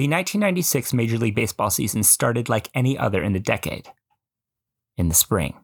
The 0.00 0.08
1996 0.08 0.94
Major 0.94 1.18
League 1.18 1.34
Baseball 1.34 1.68
season 1.68 2.02
started 2.04 2.48
like 2.48 2.70
any 2.72 2.96
other 2.96 3.22
in 3.22 3.34
the 3.34 3.38
decade 3.38 3.90
in 4.96 5.10
the 5.10 5.14
spring. 5.14 5.62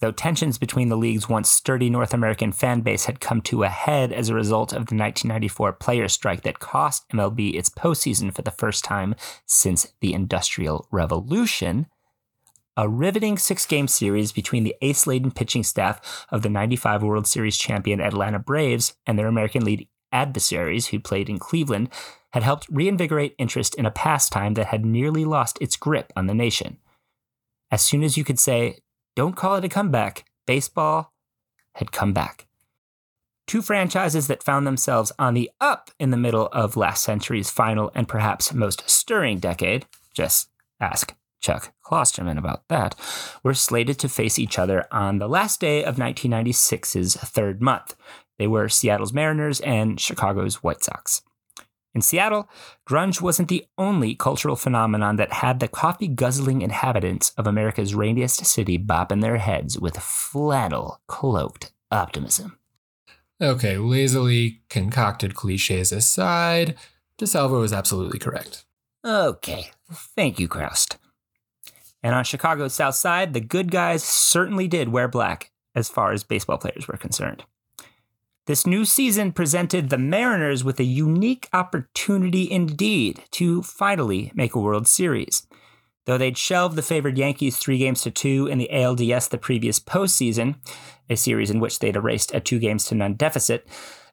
Though 0.00 0.10
tensions 0.10 0.56
between 0.56 0.88
the 0.88 0.96
league's 0.96 1.28
once 1.28 1.50
sturdy 1.50 1.90
North 1.90 2.14
American 2.14 2.50
fan 2.50 2.80
base 2.80 3.04
had 3.04 3.20
come 3.20 3.42
to 3.42 3.64
a 3.64 3.68
head 3.68 4.10
as 4.10 4.30
a 4.30 4.34
result 4.34 4.72
of 4.72 4.86
the 4.86 4.96
1994 4.96 5.74
player 5.74 6.08
strike 6.08 6.44
that 6.44 6.60
cost 6.60 7.06
MLB 7.10 7.54
its 7.54 7.68
postseason 7.68 8.34
for 8.34 8.40
the 8.40 8.50
first 8.50 8.84
time 8.84 9.16
since 9.44 9.92
the 10.00 10.14
Industrial 10.14 10.88
Revolution, 10.90 11.88
a 12.74 12.88
riveting 12.88 13.36
six 13.36 13.66
game 13.66 13.86
series 13.86 14.32
between 14.32 14.64
the 14.64 14.76
ace 14.80 15.06
laden 15.06 15.30
pitching 15.30 15.62
staff 15.62 16.26
of 16.30 16.40
the 16.40 16.48
95 16.48 17.02
World 17.02 17.26
Series 17.26 17.58
champion 17.58 18.00
Atlanta 18.00 18.38
Braves 18.38 18.94
and 19.06 19.18
their 19.18 19.28
American 19.28 19.62
League 19.62 19.88
adversaries 20.12 20.88
who 20.88 21.00
played 21.00 21.28
in 21.28 21.38
Cleveland 21.38 21.88
had 22.32 22.42
helped 22.42 22.68
reinvigorate 22.70 23.34
interest 23.38 23.74
in 23.74 23.86
a 23.86 23.90
pastime 23.90 24.54
that 24.54 24.66
had 24.66 24.84
nearly 24.84 25.24
lost 25.24 25.58
its 25.60 25.76
grip 25.76 26.12
on 26.16 26.26
the 26.26 26.34
nation. 26.34 26.78
As 27.70 27.82
soon 27.82 28.02
as 28.02 28.16
you 28.16 28.24
could 28.24 28.38
say, 28.38 28.78
don't 29.16 29.36
call 29.36 29.56
it 29.56 29.64
a 29.64 29.68
comeback, 29.68 30.24
baseball 30.46 31.12
had 31.74 31.92
come 31.92 32.12
back. 32.12 32.46
Two 33.46 33.62
franchises 33.62 34.28
that 34.28 34.42
found 34.42 34.66
themselves 34.66 35.12
on 35.18 35.34
the 35.34 35.50
up 35.60 35.90
in 35.98 36.10
the 36.10 36.16
middle 36.16 36.46
of 36.52 36.76
last 36.76 37.02
century's 37.02 37.50
final 37.50 37.90
and 37.94 38.08
perhaps 38.08 38.54
most 38.54 38.88
stirring 38.88 39.38
decade, 39.38 39.86
just 40.14 40.48
ask 40.80 41.14
Chuck 41.40 41.74
Klosterman 41.84 42.38
about 42.38 42.66
that, 42.68 42.94
were 43.42 43.52
slated 43.52 43.98
to 43.98 44.08
face 44.08 44.38
each 44.38 44.58
other 44.58 44.86
on 44.90 45.18
the 45.18 45.28
last 45.28 45.60
day 45.60 45.84
of 45.84 45.96
1996's 45.96 47.16
third 47.16 47.60
month. 47.60 47.96
They 48.42 48.48
were 48.48 48.68
Seattle's 48.68 49.12
Mariners 49.12 49.60
and 49.60 50.00
Chicago's 50.00 50.64
White 50.64 50.82
Sox. 50.82 51.22
In 51.94 52.02
Seattle, 52.02 52.50
grunge 52.88 53.20
wasn't 53.20 53.46
the 53.46 53.64
only 53.78 54.16
cultural 54.16 54.56
phenomenon 54.56 55.14
that 55.14 55.34
had 55.34 55.60
the 55.60 55.68
coffee 55.68 56.08
guzzling 56.08 56.60
inhabitants 56.60 57.30
of 57.36 57.46
America's 57.46 57.94
rainiest 57.94 58.44
city 58.44 58.80
bopping 58.80 59.20
their 59.20 59.36
heads 59.36 59.78
with 59.78 59.96
flannel 59.96 61.00
cloaked 61.06 61.72
optimism. 61.92 62.58
Okay, 63.40 63.76
lazily 63.76 64.62
concocted 64.68 65.36
cliches 65.36 65.92
aside, 65.92 66.74
DeSalvo 67.18 67.62
is 67.62 67.72
absolutely 67.72 68.18
correct. 68.18 68.64
Okay, 69.04 69.70
thank 69.92 70.40
you, 70.40 70.48
Chroust. 70.48 70.96
And 72.02 72.12
on 72.12 72.24
Chicago's 72.24 72.74
South 72.74 72.96
Side, 72.96 73.34
the 73.34 73.40
good 73.40 73.70
guys 73.70 74.02
certainly 74.02 74.66
did 74.66 74.88
wear 74.88 75.06
black 75.06 75.52
as 75.76 75.88
far 75.88 76.10
as 76.10 76.24
baseball 76.24 76.58
players 76.58 76.88
were 76.88 76.96
concerned. 76.96 77.44
This 78.46 78.66
new 78.66 78.84
season 78.84 79.30
presented 79.30 79.88
the 79.88 79.98
Mariners 79.98 80.64
with 80.64 80.80
a 80.80 80.84
unique 80.84 81.48
opportunity 81.52 82.50
indeed 82.50 83.22
to 83.32 83.62
finally 83.62 84.32
make 84.34 84.56
a 84.56 84.60
World 84.60 84.88
Series. 84.88 85.46
Though 86.06 86.18
they'd 86.18 86.36
shelved 86.36 86.74
the 86.74 86.82
favored 86.82 87.16
Yankees 87.16 87.56
three 87.56 87.78
games 87.78 88.02
to 88.02 88.10
two 88.10 88.48
in 88.48 88.58
the 88.58 88.68
ALDS 88.72 89.28
the 89.28 89.38
previous 89.38 89.78
postseason, 89.78 90.56
a 91.08 91.16
series 91.16 91.52
in 91.52 91.60
which 91.60 91.78
they'd 91.78 91.94
erased 91.94 92.34
a 92.34 92.40
two 92.40 92.58
games 92.58 92.84
to 92.86 92.96
none 92.96 93.14
deficit, 93.14 93.68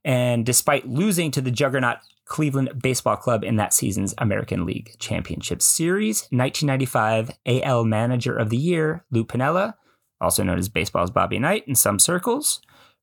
and 0.05 0.45
despite 0.45 0.87
losing 0.87 1.31
to 1.31 1.41
the 1.41 1.49
juggernaut 1.49 1.97
Cleveland 2.25 2.79
Baseball 2.79 3.15
Club 3.15 3.43
in 3.43 3.55
that 3.55 3.73
season's 3.73 4.13
American 4.19 4.63
League 4.63 4.91
Championship 4.99 5.59
Series, 5.59 6.27
1995 6.29 7.31
AL 7.47 7.83
Manager 7.83 8.37
of 8.37 8.51
the 8.51 8.57
Year, 8.57 9.03
Lou 9.09 9.25
Piniella, 9.25 9.73
also 10.21 10.43
known 10.43 10.59
as 10.59 10.69
baseball's 10.69 11.09
Bobby 11.09 11.39
Knight 11.39 11.67
in 11.67 11.73
some 11.73 11.97
circles, 11.97 12.61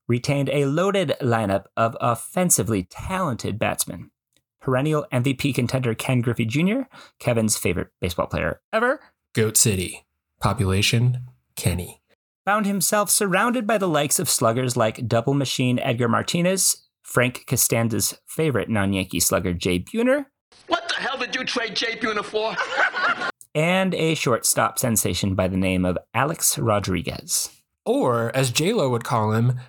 retained 0.09 0.49
a 0.51 0.67
loaded 0.67 1.15
lineup 1.21 1.65
of 1.77 1.97
offensively 2.01 2.85
talented 2.85 3.59
batsmen. 3.59 4.11
Perennial 4.61 5.07
MVP 5.13 5.55
contender 5.55 5.95
Ken 5.95 6.21
Griffey 6.21 6.45
Jr., 6.45 6.83
Kevin's 7.21 7.57
favorite 7.57 7.89
baseball 8.01 8.27
player 8.27 8.61
ever, 8.73 9.01
Goat 9.35 9.57
City. 9.57 10.05
Population 10.41 11.23
Kenny. 11.55 12.03
found 12.45 12.67
himself 12.67 13.11
surrounded 13.11 13.67
by 13.67 13.79
the 13.79 13.89
likes 13.89 14.19
of 14.19 14.29
sluggers 14.29 14.77
like 14.77 15.09
double 15.09 15.35
machine 15.35 15.79
Edgar 15.79 16.09
Martinez, 16.09 16.89
Frank 17.03 17.45
Costanza's 17.47 18.19
favorite 18.27 18.69
non 18.69 18.93
Yankee 18.93 19.21
slugger 19.21 19.55
Jay 19.55 19.79
Buhner, 19.79 20.27
What 20.67 20.89
the 20.89 20.97
hell 20.97 21.17
did 21.17 21.35
you 21.35 21.45
trade 21.45 21.75
Jay 21.77 21.97
Buhner 21.97 22.25
for? 22.25 22.55
and 23.55 23.95
a 23.95 24.15
shortstop 24.15 24.79
sensation 24.79 25.35
by 25.35 25.49
the 25.49 25.57
name 25.57 25.85
of 25.85 25.97
Alex 26.13 26.59
Rodriguez. 26.59 27.51
Or, 27.87 28.35
as 28.35 28.59
Lo 28.61 28.89
would 28.91 29.05
call 29.05 29.33
him, 29.33 29.61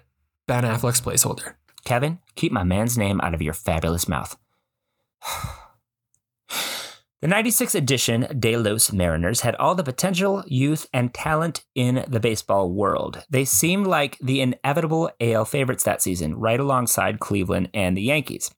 Ben 0.48 0.64
Affleck's 0.64 1.02
placeholder. 1.02 1.56
Kevin, 1.84 2.20
keep 2.36 2.52
my 2.52 2.64
man's 2.64 2.98
name 2.98 3.20
out 3.22 3.34
of 3.34 3.42
your 3.42 3.54
fabulous 3.54 4.08
mouth. 4.08 4.38
The 7.20 7.28
96 7.28 7.74
edition 7.74 8.28
De 8.40 8.56
Los 8.56 8.94
Mariners 8.94 9.42
had 9.42 9.56
all 9.56 9.74
the 9.74 9.84
potential, 9.84 10.44
youth, 10.46 10.86
and 10.94 11.12
talent 11.12 11.66
in 11.74 12.06
the 12.08 12.20
baseball 12.20 12.72
world. 12.72 13.24
They 13.28 13.44
seemed 13.44 13.88
like 13.88 14.20
the 14.20 14.40
inevitable 14.40 15.10
AL 15.20 15.46
favorites 15.46 15.84
that 15.86 16.04
season, 16.04 16.36
right 16.36 16.60
alongside 16.60 17.20
Cleveland 17.20 17.72
and 17.74 17.98
the 17.98 18.04
Yankees. 18.04 18.52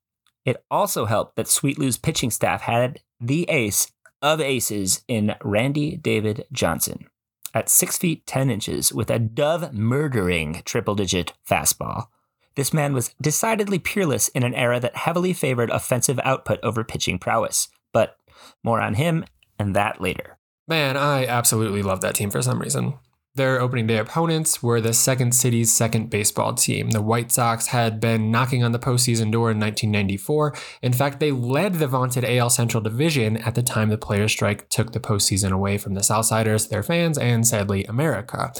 It 0.43 0.61
also 0.69 1.05
helped 1.05 1.37
that 1.37 1.47
Sweet 1.47 1.79
Lou's 1.79 1.95
pitching 1.95 2.31
staff 2.31 2.63
had 2.63 2.99
the 3.21 3.49
ace 3.49 3.93
of 4.21 4.41
aces 4.41 5.05
in 5.07 5.35
Randy 5.41 5.95
David 5.95 6.45
Johnson. 6.51 7.05
At 7.53 7.69
6 7.69 7.97
feet 7.97 8.25
10 8.27 8.49
inches 8.49 8.93
with 8.93 9.09
a 9.09 9.19
dove 9.19 9.73
murdering 9.73 10.61
triple 10.65 10.95
digit 10.95 11.33
fastball. 11.49 12.07
This 12.55 12.73
man 12.73 12.93
was 12.93 13.13
decidedly 13.21 13.79
peerless 13.79 14.27
in 14.29 14.43
an 14.43 14.53
era 14.53 14.79
that 14.79 14.95
heavily 14.95 15.33
favored 15.33 15.69
offensive 15.69 16.19
output 16.23 16.59
over 16.61 16.83
pitching 16.83 17.17
prowess. 17.17 17.69
But 17.93 18.17
more 18.63 18.81
on 18.81 18.95
him 18.95 19.25
and 19.57 19.75
that 19.75 20.01
later. 20.01 20.37
Man, 20.67 20.95
I 20.95 21.25
absolutely 21.25 21.81
love 21.81 22.01
that 22.01 22.15
team 22.15 22.29
for 22.29 22.41
some 22.41 22.61
reason. 22.61 22.95
Their 23.39 23.61
opening 23.61 23.87
day 23.87 23.99
opponents 23.99 24.61
were 24.61 24.81
the 24.81 24.91
second 24.91 25.33
city's 25.33 25.71
second 25.71 26.09
baseball 26.09 26.55
team. 26.55 26.89
The 26.89 27.01
White 27.01 27.31
Sox 27.31 27.67
had 27.67 28.01
been 28.01 28.31
knocking 28.31 28.65
on 28.65 28.73
the 28.73 28.79
postseason 28.79 29.31
door 29.31 29.49
in 29.49 29.57
1994. 29.57 30.53
In 30.81 30.91
fact, 30.91 31.21
they 31.21 31.31
led 31.31 31.75
the 31.75 31.87
vaunted 31.87 32.25
AL 32.25 32.49
Central 32.49 32.83
Division 32.83 33.37
at 33.37 33.55
the 33.55 33.63
time 33.63 33.87
the 33.87 33.97
players' 33.97 34.33
strike 34.33 34.67
took 34.67 34.91
the 34.91 34.99
postseason 34.99 35.53
away 35.53 35.77
from 35.77 35.93
the 35.93 36.01
Southsiders, 36.01 36.67
their 36.67 36.83
fans, 36.83 37.17
and 37.17 37.47
sadly, 37.47 37.85
America. 37.85 38.51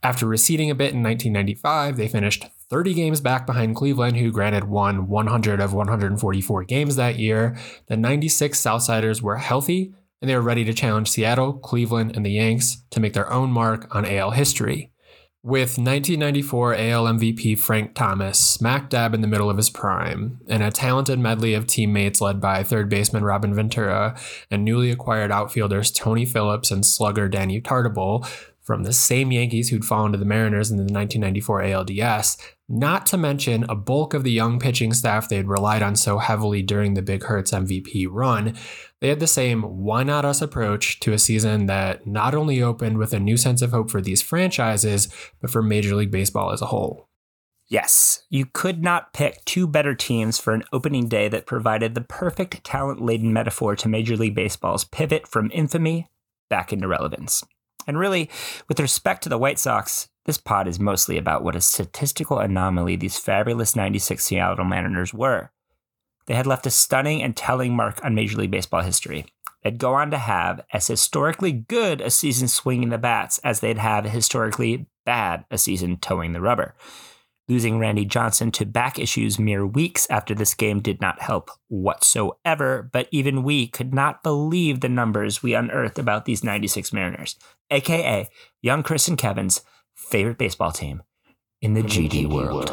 After 0.00 0.28
receding 0.28 0.70
a 0.70 0.76
bit 0.76 0.94
in 0.94 1.02
1995, 1.02 1.96
they 1.96 2.06
finished 2.06 2.46
30 2.70 2.94
games 2.94 3.20
back 3.20 3.46
behind 3.46 3.74
Cleveland, 3.74 4.18
who 4.18 4.30
granted 4.30 4.68
won 4.68 5.08
100 5.08 5.60
of 5.60 5.74
144 5.74 6.62
games 6.62 6.94
that 6.94 7.18
year. 7.18 7.58
The 7.88 7.96
96 7.96 8.60
Southsiders 8.60 9.22
were 9.22 9.38
healthy 9.38 9.92
and 10.24 10.30
they 10.30 10.36
were 10.36 10.40
ready 10.40 10.64
to 10.64 10.72
challenge 10.72 11.10
Seattle, 11.10 11.52
Cleveland, 11.52 12.16
and 12.16 12.24
the 12.24 12.30
Yanks 12.30 12.78
to 12.88 12.98
make 12.98 13.12
their 13.12 13.30
own 13.30 13.50
mark 13.50 13.94
on 13.94 14.06
AL 14.06 14.30
history. 14.30 14.90
With 15.42 15.76
1994 15.76 16.74
AL 16.76 17.04
MVP 17.04 17.58
Frank 17.58 17.94
Thomas 17.94 18.38
smack 18.38 18.88
dab 18.88 19.12
in 19.12 19.20
the 19.20 19.26
middle 19.26 19.50
of 19.50 19.58
his 19.58 19.68
prime, 19.68 20.40
and 20.48 20.62
a 20.62 20.70
talented 20.70 21.18
medley 21.18 21.52
of 21.52 21.66
teammates 21.66 22.22
led 22.22 22.40
by 22.40 22.62
third 22.62 22.88
baseman 22.88 23.22
Robin 23.22 23.54
Ventura 23.54 24.18
and 24.50 24.64
newly 24.64 24.90
acquired 24.90 25.30
outfielders 25.30 25.90
Tony 25.90 26.24
Phillips 26.24 26.70
and 26.70 26.86
slugger 26.86 27.28
Danny 27.28 27.60
Tartabull, 27.60 28.26
from 28.62 28.84
the 28.84 28.94
same 28.94 29.30
Yankees 29.30 29.68
who'd 29.68 29.84
fallen 29.84 30.12
to 30.12 30.18
the 30.18 30.24
Mariners 30.24 30.70
in 30.70 30.78
the 30.78 30.84
1994 30.84 31.60
ALDS, 31.64 32.38
not 32.68 33.04
to 33.06 33.18
mention 33.18 33.64
a 33.68 33.74
bulk 33.74 34.14
of 34.14 34.24
the 34.24 34.32
young 34.32 34.58
pitching 34.58 34.92
staff 34.94 35.28
they'd 35.28 35.46
relied 35.46 35.82
on 35.82 35.96
so 35.96 36.18
heavily 36.18 36.62
during 36.62 36.94
the 36.94 37.02
Big 37.02 37.24
Hurts 37.24 37.50
MVP 37.50 38.06
run, 38.10 38.56
they 39.00 39.08
had 39.08 39.20
the 39.20 39.26
same 39.26 39.62
why 39.62 40.02
not 40.02 40.24
us 40.24 40.40
approach 40.40 41.00
to 41.00 41.12
a 41.12 41.18
season 41.18 41.66
that 41.66 42.06
not 42.06 42.34
only 42.34 42.62
opened 42.62 42.98
with 42.98 43.12
a 43.12 43.20
new 43.20 43.36
sense 43.36 43.60
of 43.60 43.72
hope 43.72 43.90
for 43.90 44.00
these 44.00 44.22
franchises, 44.22 45.08
but 45.40 45.50
for 45.50 45.62
Major 45.62 45.94
League 45.94 46.10
Baseball 46.10 46.52
as 46.52 46.62
a 46.62 46.66
whole. 46.66 47.08
Yes, 47.66 48.24
you 48.28 48.46
could 48.46 48.82
not 48.82 49.12
pick 49.12 49.44
two 49.44 49.66
better 49.66 49.94
teams 49.94 50.38
for 50.38 50.52
an 50.52 50.64
opening 50.72 51.08
day 51.08 51.28
that 51.28 51.46
provided 51.46 51.94
the 51.94 52.02
perfect 52.02 52.62
talent 52.62 53.00
laden 53.00 53.32
metaphor 53.32 53.74
to 53.76 53.88
Major 53.88 54.16
League 54.16 54.34
Baseball's 54.34 54.84
pivot 54.84 55.26
from 55.26 55.50
infamy 55.52 56.08
back 56.50 56.72
into 56.72 56.86
relevance. 56.86 57.42
And 57.86 57.98
really, 57.98 58.30
with 58.68 58.80
respect 58.80 59.22
to 59.22 59.28
the 59.28 59.38
White 59.38 59.58
Sox, 59.58 60.08
this 60.24 60.38
pod 60.38 60.66
is 60.66 60.80
mostly 60.80 61.18
about 61.18 61.44
what 61.44 61.56
a 61.56 61.60
statistical 61.60 62.38
anomaly 62.38 62.96
these 62.96 63.18
fabulous 63.18 63.76
96 63.76 64.24
Seattle 64.24 64.64
Mariners 64.64 65.12
were. 65.12 65.50
They 66.26 66.34
had 66.34 66.46
left 66.46 66.66
a 66.66 66.70
stunning 66.70 67.22
and 67.22 67.36
telling 67.36 67.76
mark 67.76 68.02
on 68.04 68.14
Major 68.14 68.38
League 68.38 68.50
Baseball 68.50 68.80
history. 68.80 69.26
They'd 69.62 69.78
go 69.78 69.94
on 69.94 70.10
to 70.10 70.18
have 70.18 70.62
as 70.72 70.86
historically 70.86 71.52
good 71.52 72.00
a 72.00 72.10
season 72.10 72.48
swinging 72.48 72.90
the 72.90 72.98
bats 72.98 73.38
as 73.38 73.60
they'd 73.60 73.78
have 73.78 74.04
historically 74.04 74.86
bad 75.04 75.44
a 75.50 75.58
season 75.58 75.96
towing 75.98 76.32
the 76.32 76.40
rubber. 76.40 76.74
Losing 77.46 77.78
Randy 77.78 78.06
Johnson 78.06 78.50
to 78.52 78.64
back 78.64 78.98
issues 78.98 79.38
mere 79.38 79.66
weeks 79.66 80.06
after 80.08 80.34
this 80.34 80.54
game 80.54 80.80
did 80.80 81.02
not 81.02 81.20
help 81.20 81.50
whatsoever, 81.68 82.88
but 82.90 83.06
even 83.10 83.42
we 83.42 83.66
could 83.66 83.92
not 83.92 84.22
believe 84.22 84.80
the 84.80 84.88
numbers 84.88 85.42
we 85.42 85.52
unearthed 85.52 85.98
about 85.98 86.24
these 86.24 86.42
96 86.42 86.90
Mariners, 86.94 87.36
aka 87.70 88.28
young 88.62 88.82
Chris 88.82 89.08
and 89.08 89.18
Kevin's 89.18 89.62
favorite 89.94 90.38
baseball 90.38 90.72
team 90.72 91.02
in 91.60 91.74
the 91.74 91.82
GD 91.82 92.28
world. 92.28 92.70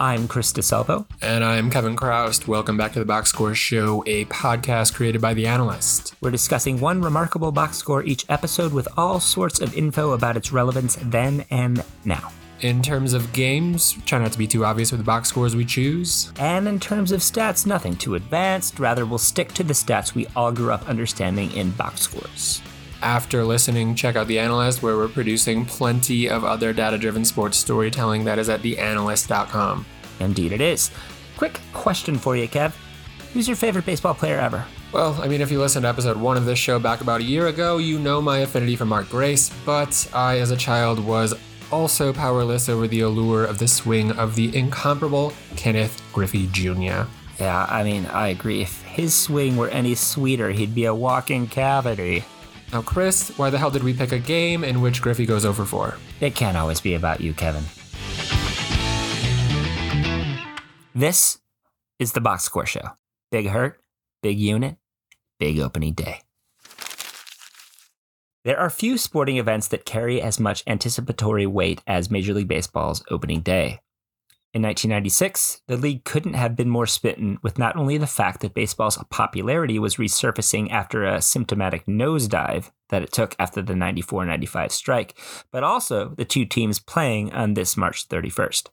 I'm 0.00 0.28
Chris 0.28 0.52
DeSalvo. 0.52 1.06
And 1.20 1.42
I'm 1.42 1.70
Kevin 1.70 1.96
Chroust. 1.96 2.46
Welcome 2.46 2.76
back 2.76 2.92
to 2.92 3.00
the 3.00 3.04
Box 3.04 3.30
Score 3.30 3.52
Show, 3.56 4.04
a 4.06 4.26
podcast 4.26 4.94
created 4.94 5.20
by 5.20 5.34
The 5.34 5.48
Analyst. 5.48 6.14
We're 6.20 6.30
discussing 6.30 6.78
one 6.78 7.02
remarkable 7.02 7.50
box 7.50 7.78
score 7.78 8.04
each 8.04 8.24
episode 8.28 8.72
with 8.72 8.86
all 8.96 9.18
sorts 9.18 9.60
of 9.60 9.76
info 9.76 10.12
about 10.12 10.36
its 10.36 10.52
relevance 10.52 10.96
then 11.02 11.44
and 11.50 11.82
now. 12.04 12.30
In 12.60 12.82
terms 12.82 13.12
of 13.12 13.32
games, 13.32 13.96
try 14.04 14.18
not 14.18 14.32
to 14.32 14.38
be 14.38 14.48
too 14.48 14.64
obvious 14.64 14.90
with 14.90 14.98
the 14.98 15.04
box 15.04 15.28
scores 15.28 15.54
we 15.54 15.64
choose. 15.64 16.32
And 16.40 16.66
in 16.66 16.80
terms 16.80 17.12
of 17.12 17.20
stats, 17.20 17.66
nothing 17.66 17.94
too 17.94 18.16
advanced. 18.16 18.80
Rather, 18.80 19.06
we'll 19.06 19.18
stick 19.18 19.52
to 19.52 19.62
the 19.62 19.74
stats 19.74 20.14
we 20.14 20.26
all 20.34 20.50
grew 20.50 20.72
up 20.72 20.88
understanding 20.88 21.52
in 21.52 21.70
box 21.70 22.00
scores. 22.00 22.60
After 23.00 23.44
listening, 23.44 23.94
check 23.94 24.16
out 24.16 24.26
The 24.26 24.40
Analyst, 24.40 24.82
where 24.82 24.96
we're 24.96 25.06
producing 25.06 25.66
plenty 25.66 26.28
of 26.28 26.42
other 26.42 26.72
data 26.72 26.98
driven 26.98 27.24
sports 27.24 27.56
storytelling 27.58 28.24
that 28.24 28.40
is 28.40 28.48
at 28.48 28.62
theanalyst.com. 28.62 29.86
Indeed, 30.18 30.50
it 30.50 30.60
is. 30.60 30.90
Quick 31.36 31.60
question 31.72 32.18
for 32.18 32.36
you, 32.36 32.48
Kev. 32.48 32.74
Who's 33.32 33.46
your 33.46 33.56
favorite 33.56 33.86
baseball 33.86 34.14
player 34.14 34.40
ever? 34.40 34.64
Well, 34.90 35.16
I 35.22 35.28
mean, 35.28 35.42
if 35.42 35.52
you 35.52 35.60
listened 35.60 35.84
to 35.84 35.88
episode 35.88 36.16
one 36.16 36.36
of 36.36 36.44
this 36.44 36.58
show 36.58 36.80
back 36.80 37.02
about 37.02 37.20
a 37.20 37.24
year 37.24 37.46
ago, 37.46 37.76
you 37.76 38.00
know 38.00 38.20
my 38.20 38.38
affinity 38.38 38.74
for 38.74 38.86
Mark 38.86 39.08
Grace, 39.10 39.50
but 39.64 40.08
I, 40.12 40.38
as 40.38 40.50
a 40.50 40.56
child, 40.56 40.98
was 40.98 41.34
also 41.70 42.12
powerless 42.12 42.68
over 42.68 42.86
the 42.88 43.00
allure 43.00 43.44
of 43.44 43.58
the 43.58 43.68
swing 43.68 44.12
of 44.12 44.34
the 44.34 44.56
incomparable 44.56 45.32
Kenneth 45.56 46.02
Griffey 46.12 46.48
Jr. 46.48 47.04
Yeah, 47.38 47.66
I 47.68 47.84
mean, 47.84 48.06
I 48.06 48.28
agree. 48.28 48.62
If 48.62 48.82
his 48.82 49.14
swing 49.14 49.56
were 49.56 49.68
any 49.68 49.94
sweeter, 49.94 50.50
he'd 50.50 50.74
be 50.74 50.86
a 50.86 50.94
walking 50.94 51.46
cavity. 51.46 52.24
Now, 52.72 52.82
Chris, 52.82 53.30
why 53.38 53.50
the 53.50 53.58
hell 53.58 53.70
did 53.70 53.82
we 53.82 53.94
pick 53.94 54.12
a 54.12 54.18
game 54.18 54.64
in 54.64 54.80
which 54.80 55.00
Griffey 55.00 55.24
goes 55.24 55.44
over 55.44 55.64
4? 55.64 55.96
It 56.20 56.34
can't 56.34 56.56
always 56.56 56.80
be 56.80 56.94
about 56.94 57.20
you, 57.20 57.32
Kevin. 57.32 57.64
This 60.94 61.38
is 61.98 62.12
the 62.12 62.20
Box 62.20 62.44
Score 62.44 62.66
Show. 62.66 62.96
Big 63.30 63.48
hurt, 63.48 63.80
big 64.22 64.38
unit, 64.38 64.76
big 65.38 65.60
opening 65.60 65.94
day. 65.94 66.22
There 68.44 68.58
are 68.58 68.70
few 68.70 68.98
sporting 68.98 69.36
events 69.36 69.68
that 69.68 69.84
carry 69.84 70.22
as 70.22 70.38
much 70.38 70.62
anticipatory 70.66 71.46
weight 71.46 71.82
as 71.86 72.10
Major 72.10 72.34
League 72.34 72.48
Baseball's 72.48 73.02
opening 73.10 73.40
day. 73.40 73.80
In 74.54 74.62
1996, 74.62 75.60
the 75.66 75.76
league 75.76 76.04
couldn't 76.04 76.32
have 76.34 76.56
been 76.56 76.70
more 76.70 76.86
smitten 76.86 77.38
with 77.42 77.58
not 77.58 77.76
only 77.76 77.98
the 77.98 78.06
fact 78.06 78.40
that 78.40 78.54
baseball's 78.54 78.96
popularity 79.10 79.78
was 79.78 79.96
resurfacing 79.96 80.70
after 80.70 81.04
a 81.04 81.20
symptomatic 81.20 81.84
nosedive 81.86 82.70
that 82.88 83.02
it 83.02 83.12
took 83.12 83.36
after 83.38 83.60
the 83.60 83.74
94 83.74 84.24
95 84.24 84.72
strike, 84.72 85.18
but 85.52 85.62
also 85.62 86.14
the 86.16 86.24
two 86.24 86.46
teams 86.46 86.78
playing 86.80 87.30
on 87.32 87.54
this 87.54 87.76
March 87.76 88.08
31st. 88.08 88.68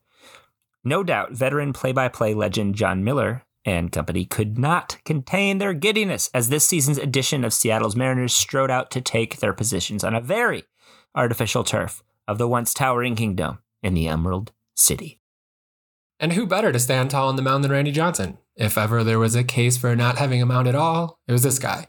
No 0.86 1.04
doubt, 1.04 1.34
veteran 1.34 1.74
play 1.74 1.92
by 1.92 2.08
play 2.08 2.34
legend 2.34 2.76
Jon 2.76 3.04
Miller 3.04 3.45
and 3.66 3.92
company 3.92 4.26
could 4.26 4.58
not 4.58 4.98
contain 5.04 5.58
their 5.58 5.74
giddiness 5.74 6.30
as 6.34 6.50
this 6.50 6.66
season's 6.66 7.00
edition 7.00 7.44
of 7.44 7.54
Seattle's 7.54 7.96
Mariners 7.96 8.34
strode 8.34 8.70
out 8.70 8.92
to 8.92 9.02
take 9.02 9.38
their 9.38 9.54
positions 9.54 10.04
on 10.04 10.14
a 10.14 10.22
very 10.22 10.64
artificial 11.16 11.64
turf 11.64 12.04
of 12.28 12.38
the 12.38 12.48
once 12.48 12.74
towering 12.74 13.16
Kingdome 13.16 13.60
in 13.82 13.94
the 13.94 14.08
Emerald 14.08 14.52
City. 14.76 15.20
And 16.20 16.34
who 16.34 16.46
better 16.46 16.72
to 16.72 16.80
stand 16.80 17.12
tall 17.12 17.28
on 17.28 17.36
the 17.36 17.42
mound 17.42 17.64
than 17.64 17.72
Randy 17.72 17.92
Johnson? 17.92 18.38
If 18.56 18.78
ever 18.78 19.04
there 19.04 19.20
was 19.20 19.36
a 19.36 19.44
case 19.44 19.78
for 19.78 19.96
not 19.96 20.18
having 20.18 20.42
a 20.42 20.46
mound 20.46 20.68
at 20.68 20.76
all, 20.76 21.20
it 21.28 21.34
was 21.34 21.44
this 21.44 21.60
guy. 21.60 21.88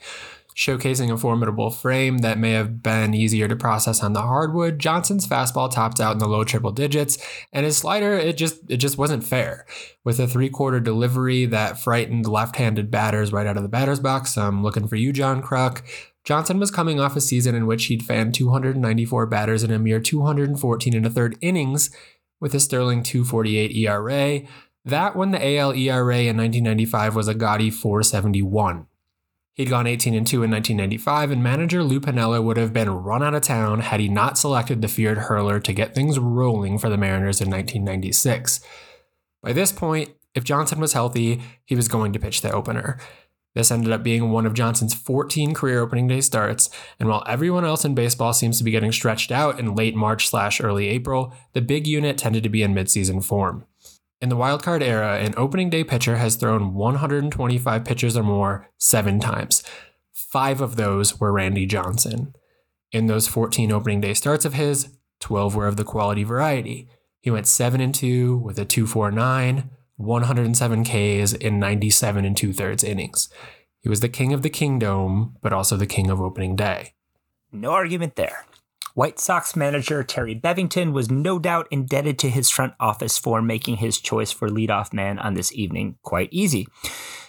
Showcasing 0.56 1.12
a 1.12 1.18
formidable 1.18 1.70
frame 1.70 2.18
that 2.18 2.38
may 2.38 2.52
have 2.52 2.82
been 2.82 3.12
easier 3.12 3.46
to 3.46 3.54
process 3.54 4.02
on 4.02 4.14
the 4.14 4.22
hardwood, 4.22 4.78
Johnson's 4.78 5.26
fastball 5.26 5.70
topped 5.70 6.00
out 6.00 6.14
in 6.14 6.18
the 6.18 6.26
low 6.26 6.44
triple 6.44 6.72
digits, 6.72 7.18
and 7.52 7.66
his 7.66 7.76
slider 7.76 8.14
it 8.14 8.38
just 8.38 8.60
it 8.70 8.78
just 8.78 8.96
wasn't 8.96 9.22
fair. 9.22 9.66
With 10.02 10.18
a 10.18 10.26
three-quarter 10.26 10.80
delivery 10.80 11.44
that 11.44 11.78
frightened 11.78 12.26
left-handed 12.26 12.90
batters 12.90 13.34
right 13.34 13.46
out 13.46 13.58
of 13.58 13.64
the 13.64 13.68
batter's 13.68 14.00
box, 14.00 14.38
I'm 14.38 14.62
looking 14.62 14.88
for 14.88 14.96
you, 14.96 15.12
John 15.12 15.42
Kruk. 15.42 15.82
Johnson 16.24 16.58
was 16.58 16.70
coming 16.70 16.98
off 17.00 17.16
a 17.16 17.20
season 17.20 17.54
in 17.54 17.66
which 17.66 17.84
he'd 17.84 18.02
fanned 18.02 18.34
294 18.34 19.26
batters 19.26 19.62
in 19.62 19.70
a 19.70 19.78
mere 19.78 20.00
214 20.00 20.94
and 20.94 21.04
a 21.04 21.10
third 21.10 21.36
innings 21.42 21.90
with 22.40 22.54
a 22.54 22.60
sterling 22.60 23.02
248 23.02 23.76
ERA. 23.76 24.40
That 24.86 25.16
when 25.16 25.32
the 25.32 25.58
AL 25.58 25.74
ERA 25.74 26.20
in 26.20 26.38
1995 26.38 27.14
was 27.14 27.28
a 27.28 27.34
gaudy 27.34 27.70
471. 27.70 28.86
He'd 29.56 29.70
gone 29.70 29.86
18 29.86 30.12
and 30.12 30.26
2 30.26 30.42
in 30.42 30.50
1995, 30.50 31.30
and 31.30 31.42
manager 31.42 31.82
Lou 31.82 31.98
Piniella 31.98 32.44
would 32.44 32.58
have 32.58 32.74
been 32.74 32.90
run 32.90 33.22
out 33.22 33.34
of 33.34 33.40
town 33.40 33.80
had 33.80 34.00
he 34.00 34.08
not 34.08 34.36
selected 34.36 34.82
the 34.82 34.88
feared 34.88 35.16
hurler 35.16 35.60
to 35.60 35.72
get 35.72 35.94
things 35.94 36.18
rolling 36.18 36.78
for 36.78 36.90
the 36.90 36.98
Mariners 36.98 37.40
in 37.40 37.48
1996. 37.48 38.60
By 39.42 39.54
this 39.54 39.72
point, 39.72 40.10
if 40.34 40.44
Johnson 40.44 40.78
was 40.78 40.92
healthy, 40.92 41.40
he 41.64 41.74
was 41.74 41.88
going 41.88 42.12
to 42.12 42.18
pitch 42.18 42.42
the 42.42 42.52
opener. 42.52 42.98
This 43.54 43.70
ended 43.70 43.92
up 43.92 44.02
being 44.02 44.30
one 44.30 44.44
of 44.44 44.52
Johnson's 44.52 44.92
14 44.92 45.54
career 45.54 45.80
opening 45.80 46.08
day 46.08 46.20
starts, 46.20 46.68
and 47.00 47.08
while 47.08 47.24
everyone 47.26 47.64
else 47.64 47.86
in 47.86 47.94
baseball 47.94 48.34
seems 48.34 48.58
to 48.58 48.64
be 48.64 48.70
getting 48.70 48.92
stretched 48.92 49.32
out 49.32 49.58
in 49.58 49.74
late 49.74 49.96
March 49.96 50.28
slash 50.28 50.60
early 50.60 50.88
April, 50.88 51.32
the 51.54 51.62
big 51.62 51.86
unit 51.86 52.18
tended 52.18 52.42
to 52.42 52.50
be 52.50 52.62
in 52.62 52.74
midseason 52.74 53.24
form. 53.24 53.64
In 54.20 54.30
the 54.30 54.36
wildcard 54.36 54.80
era, 54.82 55.18
an 55.18 55.34
opening 55.36 55.68
day 55.68 55.84
pitcher 55.84 56.16
has 56.16 56.36
thrown 56.36 56.72
125 56.72 57.84
pitches 57.84 58.16
or 58.16 58.22
more 58.22 58.70
seven 58.78 59.20
times. 59.20 59.62
Five 60.12 60.62
of 60.62 60.76
those 60.76 61.20
were 61.20 61.32
Randy 61.32 61.66
Johnson. 61.66 62.34
In 62.92 63.08
those 63.08 63.28
14 63.28 63.70
opening 63.70 64.00
day 64.00 64.14
starts 64.14 64.46
of 64.46 64.54
his, 64.54 64.88
12 65.20 65.54
were 65.54 65.66
of 65.66 65.76
the 65.76 65.84
quality 65.84 66.24
variety. 66.24 66.88
He 67.20 67.30
went 67.30 67.46
7 67.46 67.80
and 67.80 67.94
2 67.94 68.38
with 68.38 68.58
a 68.58 68.64
249, 68.64 69.68
107 69.96 70.84
Ks 70.84 71.32
in 71.34 71.58
97 71.58 72.24
and 72.24 72.36
two 72.36 72.52
thirds 72.54 72.84
innings. 72.84 73.28
He 73.80 73.88
was 73.88 74.00
the 74.00 74.08
king 74.08 74.32
of 74.32 74.42
the 74.42 74.50
Kingdome, 74.50 75.36
but 75.42 75.52
also 75.52 75.76
the 75.76 75.86
king 75.86 76.08
of 76.08 76.20
opening 76.20 76.56
day. 76.56 76.94
No 77.52 77.72
argument 77.72 78.16
there. 78.16 78.46
White 78.96 79.18
Sox 79.18 79.54
manager 79.54 80.02
Terry 80.02 80.34
Bevington 80.34 80.94
was 80.94 81.10
no 81.10 81.38
doubt 81.38 81.68
indebted 81.70 82.18
to 82.20 82.30
his 82.30 82.48
front 82.48 82.72
office 82.80 83.18
for 83.18 83.42
making 83.42 83.76
his 83.76 84.00
choice 84.00 84.32
for 84.32 84.48
leadoff 84.48 84.94
man 84.94 85.18
on 85.18 85.34
this 85.34 85.52
evening 85.52 85.98
quite 86.00 86.30
easy. 86.32 86.66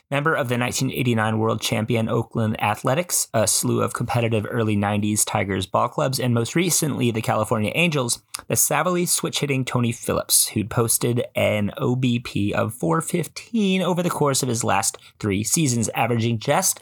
Member 0.10 0.34
of 0.34 0.48
the 0.48 0.58
1989 0.58 1.40
world 1.40 1.60
champion 1.60 2.08
Oakland 2.08 2.56
Athletics, 2.64 3.28
a 3.34 3.46
slew 3.48 3.82
of 3.82 3.94
competitive 3.94 4.48
early 4.50 4.78
90s 4.78 5.26
Tigers 5.26 5.66
ball 5.66 5.90
clubs, 5.90 6.22
and 6.22 6.34
most 6.34 6.56
recently 6.56 7.12
the 7.12 7.22
California 7.22 7.74
Angels, 7.76 8.24
the 8.48 8.56
savvily 8.56 9.06
switch 9.06 9.42
hitting 9.42 9.66
Tony 9.66 9.92
Phillips, 9.92 10.48
who'd 10.48 10.70
posted 10.70 11.26
an 11.36 11.74
OBP 11.78 12.54
of 12.54 12.76
415 12.76 13.82
over 13.82 14.02
the 14.02 14.10
course 14.10 14.42
of 14.42 14.48
his 14.48 14.64
last 14.64 14.98
three 15.20 15.44
seasons, 15.44 15.90
averaging 15.94 16.40
just 16.40 16.80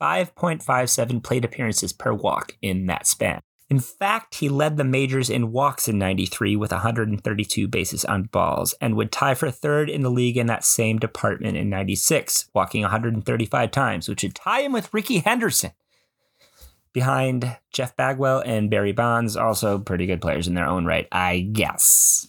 5.57 0.00 1.24
plate 1.24 1.44
appearances 1.44 1.92
per 1.92 2.12
walk 2.12 2.56
in 2.62 2.86
that 2.86 3.04
span. 3.04 3.40
In 3.70 3.80
fact, 3.80 4.36
he 4.36 4.48
led 4.48 4.76
the 4.76 4.84
majors 4.84 5.28
in 5.28 5.52
walks 5.52 5.88
in 5.88 5.98
93 5.98 6.56
with 6.56 6.72
132 6.72 7.68
bases 7.68 8.04
on 8.06 8.22
balls 8.24 8.74
and 8.80 8.96
would 8.96 9.12
tie 9.12 9.34
for 9.34 9.50
third 9.50 9.90
in 9.90 10.02
the 10.02 10.10
league 10.10 10.38
in 10.38 10.46
that 10.46 10.64
same 10.64 10.98
department 10.98 11.58
in 11.58 11.68
96, 11.68 12.48
walking 12.54 12.80
135 12.82 13.70
times, 13.70 14.08
which 14.08 14.22
would 14.22 14.34
tie 14.34 14.62
him 14.62 14.72
with 14.72 14.92
Rickey 14.94 15.18
Henderson. 15.18 15.72
Behind 16.94 17.58
Jeff 17.70 17.94
Bagwell 17.94 18.40
and 18.40 18.70
Barry 18.70 18.92
Bonds, 18.92 19.36
also 19.36 19.78
pretty 19.78 20.06
good 20.06 20.22
players 20.22 20.48
in 20.48 20.54
their 20.54 20.66
own 20.66 20.86
right, 20.86 21.06
I 21.12 21.40
guess. 21.40 22.26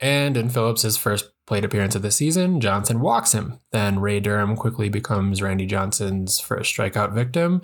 And 0.00 0.36
in 0.36 0.48
Phillips' 0.48 0.96
first 0.96 1.30
plate 1.46 1.64
appearance 1.64 1.94
of 1.94 2.02
the 2.02 2.10
season, 2.10 2.60
Johnson 2.60 3.00
walks 3.00 3.30
him. 3.30 3.60
Then 3.70 4.00
Ray 4.00 4.18
Durham 4.18 4.56
quickly 4.56 4.88
becomes 4.88 5.40
Randy 5.40 5.66
Johnson's 5.66 6.40
first 6.40 6.74
strikeout 6.74 7.12
victim 7.12 7.62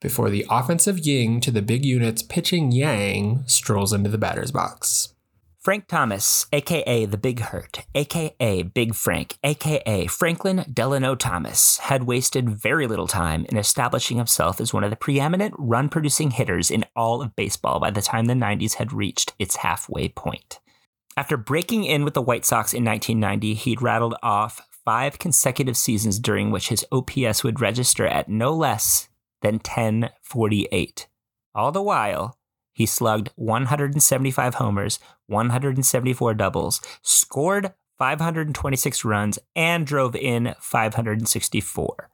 before 0.00 0.30
the 0.30 0.46
offensive 0.48 0.98
Ying 0.98 1.40
to 1.40 1.50
the 1.50 1.62
big 1.62 1.84
unit's 1.84 2.22
pitching 2.22 2.72
yang 2.72 3.44
strolls 3.46 3.92
into 3.92 4.10
the 4.10 4.18
batter's 4.18 4.50
box. 4.50 5.14
Frank 5.60 5.88
Thomas, 5.88 6.46
aka 6.54 7.04
the 7.04 7.18
Big 7.18 7.40
Hurt, 7.40 7.80
aka 7.94 8.62
Big 8.62 8.94
Frank, 8.94 9.36
aka 9.44 10.06
Franklin 10.06 10.64
Delano 10.72 11.14
Thomas, 11.14 11.76
had 11.76 12.04
wasted 12.04 12.48
very 12.48 12.86
little 12.86 13.06
time 13.06 13.44
in 13.50 13.58
establishing 13.58 14.16
himself 14.16 14.58
as 14.58 14.72
one 14.72 14.84
of 14.84 14.88
the 14.88 14.96
preeminent 14.96 15.54
run 15.58 15.90
producing 15.90 16.30
hitters 16.30 16.70
in 16.70 16.86
all 16.96 17.20
of 17.20 17.36
baseball 17.36 17.78
by 17.78 17.90
the 17.90 18.00
time 18.00 18.24
the 18.24 18.32
90s 18.32 18.76
had 18.76 18.94
reached 18.94 19.34
its 19.38 19.56
halfway 19.56 20.08
point. 20.08 20.60
After 21.14 21.36
breaking 21.36 21.84
in 21.84 22.06
with 22.06 22.14
the 22.14 22.22
White 22.22 22.46
Sox 22.46 22.72
in 22.72 22.82
1990, 22.82 23.52
he'd 23.52 23.82
rattled 23.82 24.14
off 24.22 24.66
five 24.82 25.18
consecutive 25.18 25.76
seasons 25.76 26.18
during 26.18 26.50
which 26.50 26.70
his 26.70 26.86
OPS 26.90 27.44
would 27.44 27.60
register 27.60 28.06
at 28.06 28.30
no 28.30 28.54
less 28.54 29.09
than 29.42 29.54
1048. 29.54 31.08
All 31.54 31.72
the 31.72 31.82
while, 31.82 32.38
he 32.72 32.86
slugged 32.86 33.30
175 33.36 34.54
homers, 34.54 34.98
174 35.26 36.34
doubles, 36.34 36.80
scored 37.02 37.74
526 37.98 39.04
runs, 39.04 39.38
and 39.54 39.86
drove 39.86 40.16
in 40.16 40.54
564. 40.60 42.10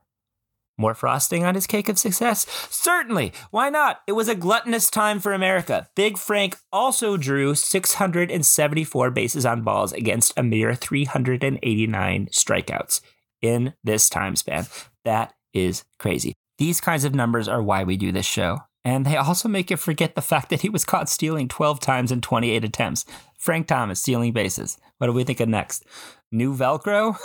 More 0.79 0.95
frosting 0.95 1.43
on 1.45 1.55
his 1.55 1.67
cake 1.67 1.89
of 1.89 1.99
success? 1.99 2.47
Certainly. 2.71 3.33
Why 3.51 3.71
not? 3.71 4.01
It 4.07 4.13
was 4.13 4.29
a 4.29 4.35
gluttonous 4.35 4.91
time 4.91 5.21
for 5.21 5.33
America. 5.33 5.89
Big 5.95 6.19
Frank 6.19 6.59
also 6.71 7.17
drew 7.17 7.55
674 7.55 9.11
bases 9.11 9.47
on 9.47 9.63
balls 9.63 9.93
against 9.93 10.35
a 10.37 10.43
mere 10.43 10.75
389 10.75 12.27
strikeouts 12.27 13.01
in 13.41 13.73
this 13.85 14.11
time 14.11 14.37
span. 14.37 14.67
That 15.05 15.33
is 15.55 15.85
crazy. 15.99 16.35
These 16.59 16.81
kinds 16.81 17.05
of 17.05 17.15
numbers 17.15 17.49
are 17.49 17.63
why 17.63 17.85
we 17.85 17.97
do 17.97 18.13
this 18.13 18.27
show. 18.27 18.61
And 18.85 19.05
they 19.05 19.17
also 19.17 19.49
make 19.49 19.71
you 19.71 19.77
forget 19.77 20.15
the 20.15 20.23
fact 20.23 20.49
that 20.51 20.61
he 20.61 20.69
was 20.69 20.85
caught 20.85 21.09
stealing 21.09 21.49
12 21.49 21.81
times 21.81 22.13
in 22.13 22.21
28 22.21 22.65
attempts. 22.65 23.05
Frank 23.37 23.67
Thomas 23.67 24.01
stealing 24.01 24.33
bases. 24.33 24.79
What 24.99 25.09
do 25.09 25.13
we 25.13 25.25
think 25.25 25.41
of 25.41 25.49
next? 25.49 25.85
New 26.31 26.55
Velcro? 26.55 27.17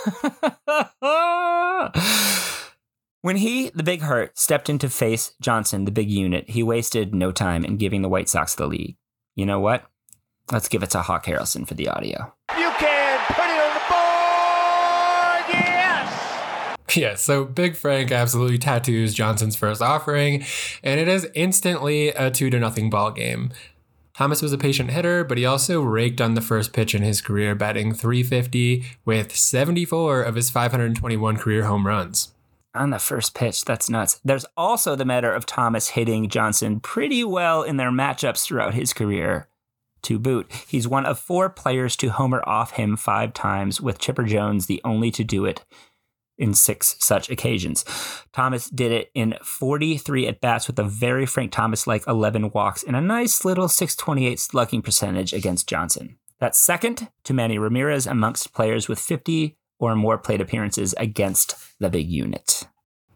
when 3.22 3.36
he, 3.36 3.70
the 3.70 3.84
big 3.84 4.02
hurt, 4.02 4.36
stepped 4.36 4.68
in 4.68 4.78
to 4.78 4.90
face 4.90 5.34
Johnson, 5.40 5.84
the 5.84 5.92
big 5.92 6.10
unit, 6.10 6.50
he 6.50 6.62
wasted 6.62 7.14
no 7.14 7.30
time 7.30 7.64
in 7.64 7.76
giving 7.76 8.02
the 8.02 8.08
White 8.08 8.28
Sox 8.28 8.56
the 8.56 8.66
lead. 8.66 8.96
You 9.36 9.46
know 9.46 9.60
what? 9.60 9.84
Let's 10.50 10.68
give 10.68 10.82
it 10.82 10.90
to 10.90 11.02
Hawk 11.02 11.24
Harrelson 11.24 11.66
for 11.66 11.74
the 11.74 11.88
audio. 11.88 12.34
You 12.58 12.70
can 12.78 13.20
put 13.28 13.44
it 13.44 13.60
on 13.60 13.74
the 13.74 13.80
board! 13.88 14.21
Yeah, 16.96 17.14
so 17.14 17.44
Big 17.44 17.74
Frank 17.74 18.12
absolutely 18.12 18.58
tattoos 18.58 19.14
Johnson's 19.14 19.56
first 19.56 19.80
offering, 19.80 20.44
and 20.82 21.00
it 21.00 21.08
is 21.08 21.26
instantly 21.34 22.08
a 22.08 22.30
two 22.30 22.50
to 22.50 22.58
nothing 22.58 22.90
ball 22.90 23.10
game. 23.12 23.52
Thomas 24.14 24.42
was 24.42 24.52
a 24.52 24.58
patient 24.58 24.90
hitter, 24.90 25.24
but 25.24 25.38
he 25.38 25.46
also 25.46 25.80
raked 25.80 26.20
on 26.20 26.34
the 26.34 26.42
first 26.42 26.74
pitch 26.74 26.94
in 26.94 27.02
his 27.02 27.22
career, 27.22 27.54
batting 27.54 27.94
350 27.94 28.84
with 29.06 29.34
74 29.34 30.22
of 30.22 30.34
his 30.34 30.50
521 30.50 31.38
career 31.38 31.64
home 31.64 31.86
runs. 31.86 32.32
On 32.74 32.90
the 32.90 32.98
first 32.98 33.34
pitch, 33.34 33.64
that's 33.64 33.88
nuts. 33.88 34.20
There's 34.22 34.46
also 34.56 34.94
the 34.94 35.06
matter 35.06 35.32
of 35.32 35.46
Thomas 35.46 35.88
hitting 35.88 36.28
Johnson 36.28 36.78
pretty 36.80 37.24
well 37.24 37.62
in 37.62 37.78
their 37.78 37.90
matchups 37.90 38.44
throughout 38.44 38.74
his 38.74 38.92
career. 38.92 39.48
To 40.02 40.18
boot, 40.18 40.50
he's 40.66 40.88
one 40.88 41.06
of 41.06 41.18
four 41.18 41.48
players 41.48 41.96
to 41.96 42.08
homer 42.08 42.42
off 42.46 42.72
him 42.72 42.96
five 42.96 43.32
times, 43.32 43.80
with 43.80 43.98
Chipper 43.98 44.24
Jones 44.24 44.66
the 44.66 44.80
only 44.84 45.10
to 45.12 45.24
do 45.24 45.46
it 45.46 45.64
in 46.38 46.54
six 46.54 46.96
such 46.98 47.30
occasions. 47.30 47.84
Thomas 48.32 48.68
did 48.68 48.92
it 48.92 49.10
in 49.14 49.34
43 49.42 50.26
at 50.26 50.40
bats 50.40 50.66
with 50.66 50.78
a 50.78 50.84
very 50.84 51.26
Frank 51.26 51.52
Thomas 51.52 51.86
like 51.86 52.06
11 52.06 52.50
walks 52.50 52.82
and 52.82 52.96
a 52.96 53.00
nice 53.00 53.44
little 53.44 53.68
628 53.68 54.38
slugging 54.38 54.82
percentage 54.82 55.32
against 55.32 55.68
Johnson. 55.68 56.18
That's 56.40 56.58
second 56.58 57.08
to 57.24 57.34
Manny 57.34 57.58
Ramirez 57.58 58.06
amongst 58.06 58.52
players 58.52 58.88
with 58.88 58.98
50 58.98 59.56
or 59.78 59.94
more 59.94 60.18
plate 60.18 60.40
appearances 60.40 60.94
against 60.94 61.56
the 61.78 61.90
big 61.90 62.08
unit. 62.08 62.64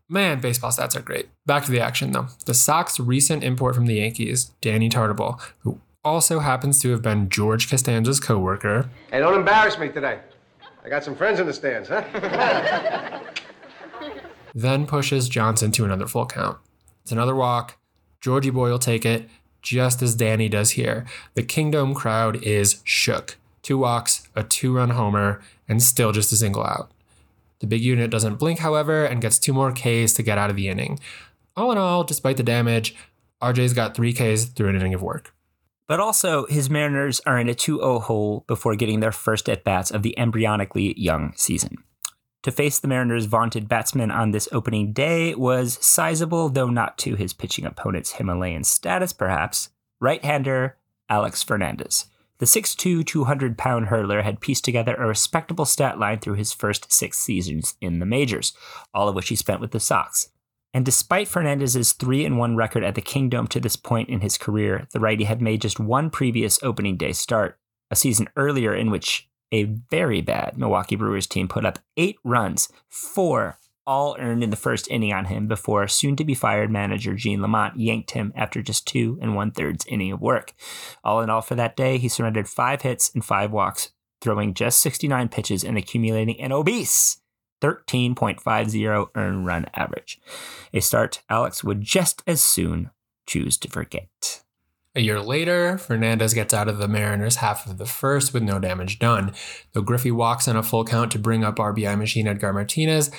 Man, 0.08 0.40
baseball 0.40 0.70
stats 0.70 0.94
are 0.94 1.00
great. 1.00 1.28
Back 1.46 1.64
to 1.64 1.72
the 1.72 1.80
action 1.80 2.12
though. 2.12 2.28
The 2.44 2.54
Sox 2.54 3.00
recent 3.00 3.42
import 3.42 3.74
from 3.74 3.86
the 3.86 3.94
Yankees, 3.94 4.52
Danny 4.60 4.88
Tartabull, 4.88 5.40
who 5.60 5.80
also 6.04 6.38
happens 6.38 6.80
to 6.82 6.92
have 6.92 7.02
been 7.02 7.28
George 7.28 7.68
Costanza's 7.68 8.20
coworker. 8.20 8.88
Hey, 9.10 9.18
don't 9.18 9.34
embarrass 9.34 9.76
me 9.76 9.88
today. 9.88 10.20
I 10.86 10.88
got 10.88 11.02
some 11.02 11.16
friends 11.16 11.40
in 11.40 11.46
the 11.46 11.52
stands, 11.52 11.88
huh? 11.88 12.04
then 14.54 14.86
pushes 14.86 15.28
Johnson 15.28 15.72
to 15.72 15.84
another 15.84 16.06
full 16.06 16.26
count. 16.26 16.58
It's 17.02 17.10
another 17.10 17.34
walk. 17.34 17.76
Georgie 18.20 18.50
Boy 18.50 18.70
will 18.70 18.78
take 18.78 19.04
it, 19.04 19.28
just 19.62 20.00
as 20.00 20.14
Danny 20.14 20.48
does 20.48 20.70
here. 20.70 21.04
The 21.34 21.42
Kingdome 21.42 21.92
crowd 21.92 22.40
is 22.44 22.82
shook. 22.84 23.36
Two 23.62 23.78
walks, 23.78 24.28
a 24.36 24.44
two 24.44 24.76
run 24.76 24.90
homer, 24.90 25.42
and 25.68 25.82
still 25.82 26.12
just 26.12 26.30
a 26.30 26.36
single 26.36 26.62
out. 26.62 26.92
The 27.58 27.66
big 27.66 27.82
unit 27.82 28.08
doesn't 28.08 28.36
blink, 28.36 28.60
however, 28.60 29.04
and 29.04 29.20
gets 29.20 29.40
two 29.40 29.52
more 29.52 29.72
Ks 29.72 30.12
to 30.12 30.22
get 30.22 30.38
out 30.38 30.50
of 30.50 30.56
the 30.56 30.68
inning. 30.68 31.00
All 31.56 31.72
in 31.72 31.78
all, 31.78 32.04
despite 32.04 32.36
the 32.36 32.44
damage, 32.44 32.94
RJ's 33.42 33.72
got 33.72 33.96
three 33.96 34.12
Ks 34.12 34.44
through 34.44 34.68
an 34.68 34.76
inning 34.76 34.94
of 34.94 35.02
work. 35.02 35.34
But 35.88 36.00
also, 36.00 36.46
his 36.46 36.68
Mariners 36.68 37.20
are 37.26 37.38
in 37.38 37.48
a 37.48 37.54
2 37.54 37.78
0 37.78 38.00
hole 38.00 38.44
before 38.46 38.74
getting 38.74 39.00
their 39.00 39.12
first 39.12 39.48
at 39.48 39.64
bats 39.64 39.90
of 39.90 40.02
the 40.02 40.14
embryonically 40.18 40.94
young 40.96 41.32
season. 41.36 41.76
To 42.42 42.52
face 42.52 42.78
the 42.78 42.88
Mariners' 42.88 43.26
vaunted 43.26 43.68
batsman 43.68 44.10
on 44.10 44.30
this 44.30 44.48
opening 44.52 44.92
day 44.92 45.34
was 45.34 45.78
sizable, 45.84 46.48
though 46.48 46.70
not 46.70 46.96
to 46.98 47.16
his 47.16 47.32
pitching 47.32 47.64
opponent's 47.64 48.12
Himalayan 48.12 48.64
status, 48.64 49.12
perhaps, 49.12 49.70
right 50.00 50.24
hander 50.24 50.76
Alex 51.08 51.42
Fernandez. 51.42 52.06
The 52.38 52.46
6'2, 52.46 53.04
200 53.06 53.56
pound 53.56 53.86
hurler 53.86 54.22
had 54.22 54.40
pieced 54.40 54.64
together 54.64 54.94
a 54.94 55.08
respectable 55.08 55.64
stat 55.64 55.98
line 55.98 56.18
through 56.18 56.34
his 56.34 56.52
first 56.52 56.92
six 56.92 57.18
seasons 57.18 57.74
in 57.80 57.98
the 57.98 58.06
majors, 58.06 58.52
all 58.92 59.08
of 59.08 59.14
which 59.14 59.28
he 59.28 59.36
spent 59.36 59.60
with 59.60 59.70
the 59.70 59.80
Sox. 59.80 60.28
And 60.74 60.84
despite 60.84 61.28
Fernandez's 61.28 61.92
3 61.92 62.24
and 62.24 62.38
1 62.38 62.56
record 62.56 62.84
at 62.84 62.94
the 62.94 63.00
Kingdome 63.00 63.46
to 63.48 63.60
this 63.60 63.76
point 63.76 64.08
in 64.08 64.20
his 64.20 64.36
career, 64.36 64.86
the 64.92 65.00
righty 65.00 65.24
had 65.24 65.40
made 65.40 65.62
just 65.62 65.80
one 65.80 66.10
previous 66.10 66.62
opening 66.62 66.96
day 66.96 67.12
start, 67.12 67.58
a 67.90 67.96
season 67.96 68.28
earlier 68.36 68.74
in 68.74 68.90
which 68.90 69.28
a 69.52 69.64
very 69.64 70.20
bad 70.20 70.58
Milwaukee 70.58 70.96
Brewers 70.96 71.26
team 71.26 71.48
put 71.48 71.64
up 71.64 71.78
8 71.96 72.16
runs, 72.24 72.68
4 72.88 73.58
all 73.86 74.16
earned 74.18 74.42
in 74.42 74.50
the 74.50 74.56
first 74.56 74.90
inning 74.90 75.12
on 75.12 75.26
him 75.26 75.46
before 75.46 75.86
soon 75.86 76.16
to 76.16 76.24
be 76.24 76.34
fired 76.34 76.70
manager 76.70 77.14
Gene 77.14 77.40
Lamont 77.40 77.78
yanked 77.78 78.10
him 78.12 78.32
after 78.34 78.60
just 78.60 78.86
two 78.86 79.18
and 79.22 79.36
one 79.36 79.52
thirds 79.52 79.86
inning 79.86 80.12
of 80.12 80.20
work. 80.20 80.54
All 81.04 81.20
in 81.20 81.30
all, 81.30 81.40
for 81.40 81.54
that 81.54 81.76
day, 81.76 81.98
he 81.98 82.08
surrendered 82.08 82.48
five 82.48 82.82
hits 82.82 83.12
and 83.14 83.24
five 83.24 83.52
walks, 83.52 83.92
throwing 84.20 84.54
just 84.54 84.80
69 84.80 85.28
pitches 85.28 85.62
and 85.62 85.78
accumulating 85.78 86.40
an 86.40 86.52
obese 86.52 87.20
13.50 87.60 89.08
earned 89.14 89.46
run 89.46 89.66
average. 89.74 90.20
A 90.72 90.80
start 90.80 91.22
Alex 91.28 91.64
would 91.64 91.82
just 91.82 92.22
as 92.26 92.42
soon 92.42 92.90
choose 93.26 93.56
to 93.58 93.68
forget. 93.68 94.42
A 94.94 95.00
year 95.00 95.20
later, 95.20 95.76
Fernandez 95.76 96.32
gets 96.32 96.54
out 96.54 96.68
of 96.68 96.78
the 96.78 96.88
Mariners 96.88 97.36
half 97.36 97.66
of 97.66 97.76
the 97.76 97.84
first 97.84 98.32
with 98.32 98.42
no 98.42 98.58
damage 98.58 98.98
done. 98.98 99.34
Though 99.72 99.82
Griffey 99.82 100.10
walks 100.10 100.48
on 100.48 100.56
a 100.56 100.62
full 100.62 100.84
count 100.84 101.12
to 101.12 101.18
bring 101.18 101.44
up 101.44 101.56
RBI 101.56 101.98
machine 101.98 102.26
Edgar 102.26 102.54
Martinez, 102.54 103.10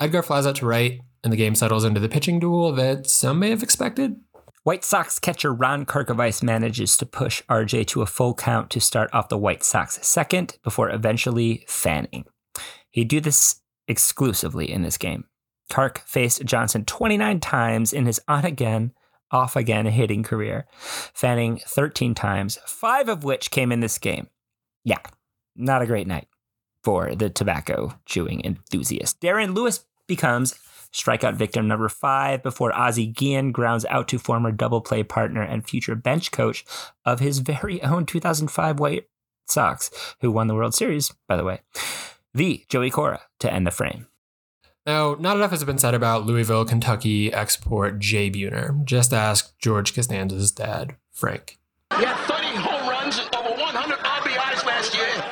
Edgar 0.00 0.22
flies 0.22 0.44
out 0.44 0.56
to 0.56 0.66
right, 0.66 1.00
and 1.22 1.32
the 1.32 1.36
game 1.36 1.54
settles 1.54 1.84
into 1.84 2.00
the 2.00 2.08
pitching 2.08 2.40
duel 2.40 2.72
that 2.72 3.06
some 3.06 3.38
may 3.38 3.50
have 3.50 3.62
expected. 3.62 4.16
White 4.64 4.84
Sox 4.84 5.18
catcher 5.18 5.54
Ron 5.54 5.86
Karkovice 5.86 6.42
manages 6.42 6.96
to 6.96 7.06
push 7.06 7.42
RJ 7.48 7.86
to 7.88 8.02
a 8.02 8.06
full 8.06 8.34
count 8.34 8.68
to 8.70 8.80
start 8.80 9.08
off 9.12 9.28
the 9.28 9.38
White 9.38 9.62
Sox 9.62 10.04
second 10.06 10.58
before 10.64 10.90
eventually 10.90 11.64
fanning. 11.68 12.24
He'd 12.90 13.08
do 13.08 13.20
this 13.20 13.60
exclusively 13.90 14.70
in 14.70 14.82
this 14.82 14.96
game. 14.96 15.24
Kark 15.70 15.98
faced 15.98 16.44
Johnson 16.44 16.84
29 16.84 17.40
times 17.40 17.92
in 17.92 18.06
his 18.06 18.20
on 18.28 18.44
again, 18.44 18.92
off 19.30 19.56
again 19.56 19.86
hitting 19.86 20.22
career, 20.22 20.66
fanning 20.78 21.60
13 21.66 22.14
times, 22.14 22.58
five 22.66 23.08
of 23.08 23.24
which 23.24 23.50
came 23.50 23.72
in 23.72 23.80
this 23.80 23.98
game. 23.98 24.28
Yeah, 24.84 24.98
not 25.56 25.82
a 25.82 25.86
great 25.86 26.06
night 26.06 26.28
for 26.82 27.14
the 27.14 27.28
tobacco 27.30 27.98
chewing 28.06 28.44
enthusiast. 28.44 29.20
Darren 29.20 29.54
Lewis 29.54 29.84
becomes 30.06 30.54
strikeout 30.92 31.34
victim 31.34 31.68
number 31.68 31.88
five 31.88 32.42
before 32.42 32.76
Ozzie 32.76 33.06
Guillen 33.06 33.52
grounds 33.52 33.84
out 33.86 34.08
to 34.08 34.18
former 34.18 34.50
double 34.50 34.80
play 34.80 35.02
partner 35.02 35.42
and 35.42 35.68
future 35.68 35.94
bench 35.94 36.32
coach 36.32 36.64
of 37.04 37.20
his 37.20 37.38
very 37.38 37.82
own 37.82 38.06
2005 38.06 38.80
White 38.80 39.08
Sox, 39.46 39.90
who 40.20 40.30
won 40.30 40.46
the 40.46 40.54
World 40.54 40.74
Series, 40.74 41.12
by 41.28 41.36
the 41.36 41.44
way 41.44 41.60
the 42.34 42.64
Joey 42.68 42.90
Cora 42.90 43.22
to 43.40 43.52
end 43.52 43.66
the 43.66 43.70
frame. 43.70 44.06
Now, 44.86 45.14
not 45.18 45.36
enough 45.36 45.50
has 45.50 45.62
been 45.64 45.78
said 45.78 45.94
about 45.94 46.24
Louisville, 46.26 46.64
Kentucky 46.64 47.32
export 47.32 47.98
Jay 47.98 48.30
Buhner. 48.30 48.82
Just 48.84 49.12
ask 49.12 49.56
George 49.58 49.94
Costanza's 49.94 50.52
dad, 50.52 50.96
Frank. 51.12 51.58
He 51.98 52.04
had 52.04 52.16
30 52.26 52.46
home 52.56 52.88
runs, 52.88 53.20
over 53.36 53.50
100 53.50 53.98
RBIs 53.98 54.64
last 54.64 54.94
year. 54.94 55.24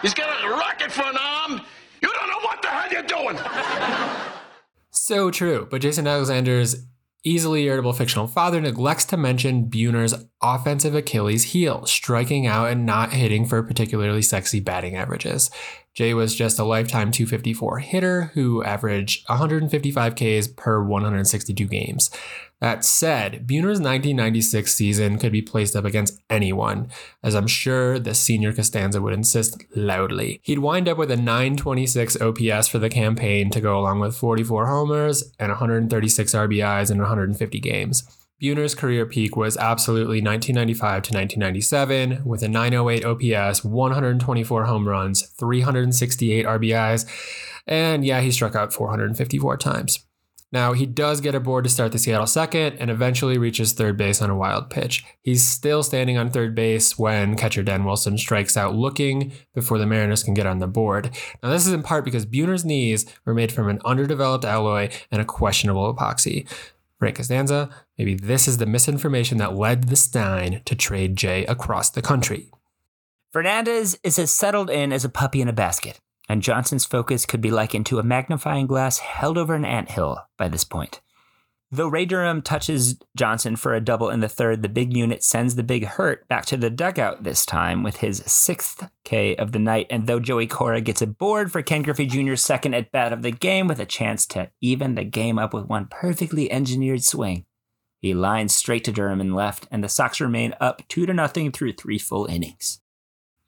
He's 0.00 0.14
got 0.14 0.44
a 0.44 0.48
rocket 0.50 0.92
for 0.92 1.02
an 1.02 1.16
arm. 1.16 1.60
You 2.02 2.08
don't 2.12 2.28
know 2.28 2.40
what 2.40 2.62
the 2.62 2.68
hell 2.68 2.92
you're 2.92 3.02
doing. 3.02 3.38
So 4.90 5.30
true, 5.30 5.66
but 5.70 5.80
Jason 5.80 6.06
Alexander's 6.06 6.86
easily 7.24 7.64
irritable 7.64 7.92
fictional 7.92 8.26
father 8.26 8.60
neglects 8.60 9.06
to 9.06 9.16
mention 9.16 9.68
Buhner's 9.68 10.14
offensive 10.42 10.94
Achilles 10.94 11.44
heel, 11.44 11.86
striking 11.86 12.46
out 12.46 12.70
and 12.70 12.84
not 12.84 13.12
hitting 13.12 13.46
for 13.46 13.62
particularly 13.62 14.22
sexy 14.22 14.60
batting 14.60 14.94
averages. 14.94 15.50
Jay 15.94 16.12
was 16.12 16.34
just 16.34 16.58
a 16.58 16.64
lifetime 16.64 17.10
254 17.10 17.78
hitter 17.78 18.24
who 18.34 18.62
averaged 18.64 19.28
155 19.28 20.14
Ks 20.14 20.48
per 20.48 20.82
162 20.82 21.66
games. 21.66 22.10
That 22.64 22.82
said, 22.82 23.46
Buhner's 23.46 23.78
1996 23.78 24.72
season 24.72 25.18
could 25.18 25.32
be 25.32 25.42
placed 25.42 25.76
up 25.76 25.84
against 25.84 26.18
anyone, 26.30 26.88
as 27.22 27.34
I'm 27.34 27.46
sure 27.46 27.98
the 27.98 28.14
senior 28.14 28.54
Costanza 28.54 29.02
would 29.02 29.12
insist 29.12 29.62
loudly. 29.76 30.40
He'd 30.42 30.60
wind 30.60 30.88
up 30.88 30.96
with 30.96 31.10
a 31.10 31.16
926 31.18 32.18
OPS 32.22 32.68
for 32.68 32.78
the 32.78 32.88
campaign 32.88 33.50
to 33.50 33.60
go 33.60 33.78
along 33.78 34.00
with 34.00 34.16
44 34.16 34.66
homers 34.66 35.30
and 35.38 35.50
136 35.50 36.32
RBIs 36.32 36.90
in 36.90 36.96
150 37.00 37.60
games. 37.60 38.02
Buhner's 38.42 38.74
career 38.74 39.04
peak 39.04 39.36
was 39.36 39.58
absolutely 39.58 40.22
1995 40.22 41.02
to 41.02 41.12
1997 41.12 42.24
with 42.24 42.42
a 42.42 42.48
908 42.48 43.04
OPS, 43.04 43.62
124 43.62 44.64
home 44.64 44.88
runs, 44.88 45.20
368 45.38 46.46
RBIs, 46.46 47.04
and 47.66 48.06
yeah, 48.06 48.22
he 48.22 48.30
struck 48.30 48.54
out 48.54 48.72
454 48.72 49.58
times. 49.58 50.06
Now, 50.54 50.72
he 50.72 50.86
does 50.86 51.20
get 51.20 51.34
aboard 51.34 51.64
to 51.64 51.70
start 51.70 51.90
the 51.90 51.98
Seattle 51.98 52.28
second 52.28 52.76
and 52.78 52.88
eventually 52.88 53.38
reaches 53.38 53.72
third 53.72 53.96
base 53.96 54.22
on 54.22 54.30
a 54.30 54.36
wild 54.36 54.70
pitch. 54.70 55.04
He's 55.20 55.44
still 55.44 55.82
standing 55.82 56.16
on 56.16 56.30
third 56.30 56.54
base 56.54 56.96
when 56.96 57.34
catcher 57.34 57.64
Dan 57.64 57.84
Wilson 57.84 58.16
strikes 58.16 58.56
out 58.56 58.72
looking 58.72 59.32
before 59.52 59.78
the 59.78 59.86
Mariners 59.86 60.22
can 60.22 60.32
get 60.32 60.46
on 60.46 60.60
the 60.60 60.68
board. 60.68 61.10
Now, 61.42 61.50
this 61.50 61.66
is 61.66 61.72
in 61.72 61.82
part 61.82 62.04
because 62.04 62.24
Buhner's 62.24 62.64
knees 62.64 63.04
were 63.24 63.34
made 63.34 63.50
from 63.50 63.68
an 63.68 63.80
underdeveloped 63.84 64.44
alloy 64.44 64.90
and 65.10 65.20
a 65.20 65.24
questionable 65.24 65.92
epoxy. 65.92 66.48
Frank 67.00 67.16
Costanza, 67.16 67.68
maybe 67.98 68.14
this 68.14 68.46
is 68.46 68.58
the 68.58 68.64
misinformation 68.64 69.38
that 69.38 69.56
led 69.56 69.88
the 69.88 69.96
Stein 69.96 70.62
to 70.66 70.76
trade 70.76 71.16
Jay 71.16 71.44
across 71.46 71.90
the 71.90 72.00
country. 72.00 72.52
Fernandez 73.32 73.98
is 74.04 74.20
as 74.20 74.30
settled 74.30 74.70
in 74.70 74.92
as 74.92 75.04
a 75.04 75.08
puppy 75.08 75.40
in 75.40 75.48
a 75.48 75.52
basket 75.52 75.98
and 76.34 76.42
Johnson's 76.42 76.84
focus 76.84 77.26
could 77.26 77.40
be 77.40 77.52
likened 77.52 77.86
to 77.86 78.00
a 78.00 78.02
magnifying 78.02 78.66
glass 78.66 78.98
held 78.98 79.38
over 79.38 79.54
an 79.54 79.64
ant 79.64 79.92
hill 79.92 80.18
by 80.36 80.48
this 80.48 80.64
point. 80.64 81.00
Though 81.70 81.86
Ray 81.86 82.06
Durham 82.06 82.42
touches 82.42 82.98
Johnson 83.16 83.54
for 83.54 83.72
a 83.72 83.80
double 83.80 84.10
in 84.10 84.18
the 84.18 84.28
third, 84.28 84.60
the 84.60 84.68
big 84.68 84.96
unit 84.96 85.22
sends 85.22 85.54
the 85.54 85.62
big 85.62 85.84
hurt 85.84 86.26
back 86.26 86.44
to 86.46 86.56
the 86.56 86.70
dugout 86.70 87.22
this 87.22 87.46
time 87.46 87.84
with 87.84 87.98
his 87.98 88.20
sixth 88.26 88.90
K 89.04 89.36
of 89.36 89.52
the 89.52 89.60
night. 89.60 89.86
And 89.90 90.08
though 90.08 90.18
Joey 90.18 90.48
Cora 90.48 90.80
gets 90.80 91.02
a 91.02 91.06
board 91.06 91.52
for 91.52 91.62
Ken 91.62 91.82
Griffey 91.82 92.06
Jr.'s 92.06 92.42
second 92.42 92.74
at 92.74 92.90
bat 92.90 93.12
of 93.12 93.22
the 93.22 93.30
game 93.30 93.68
with 93.68 93.78
a 93.78 93.86
chance 93.86 94.26
to 94.26 94.50
even 94.60 94.96
the 94.96 95.04
game 95.04 95.38
up 95.38 95.54
with 95.54 95.66
one 95.66 95.86
perfectly 95.88 96.50
engineered 96.50 97.04
swing, 97.04 97.44
he 98.00 98.12
lines 98.12 98.52
straight 98.52 98.82
to 98.84 98.92
Durham 98.92 99.20
and 99.20 99.36
left, 99.36 99.68
and 99.70 99.84
the 99.84 99.88
Sox 99.88 100.20
remain 100.20 100.52
up 100.60 100.82
two 100.88 101.06
to 101.06 101.14
nothing 101.14 101.52
through 101.52 101.74
three 101.74 102.00
full 102.00 102.26
innings. 102.26 102.80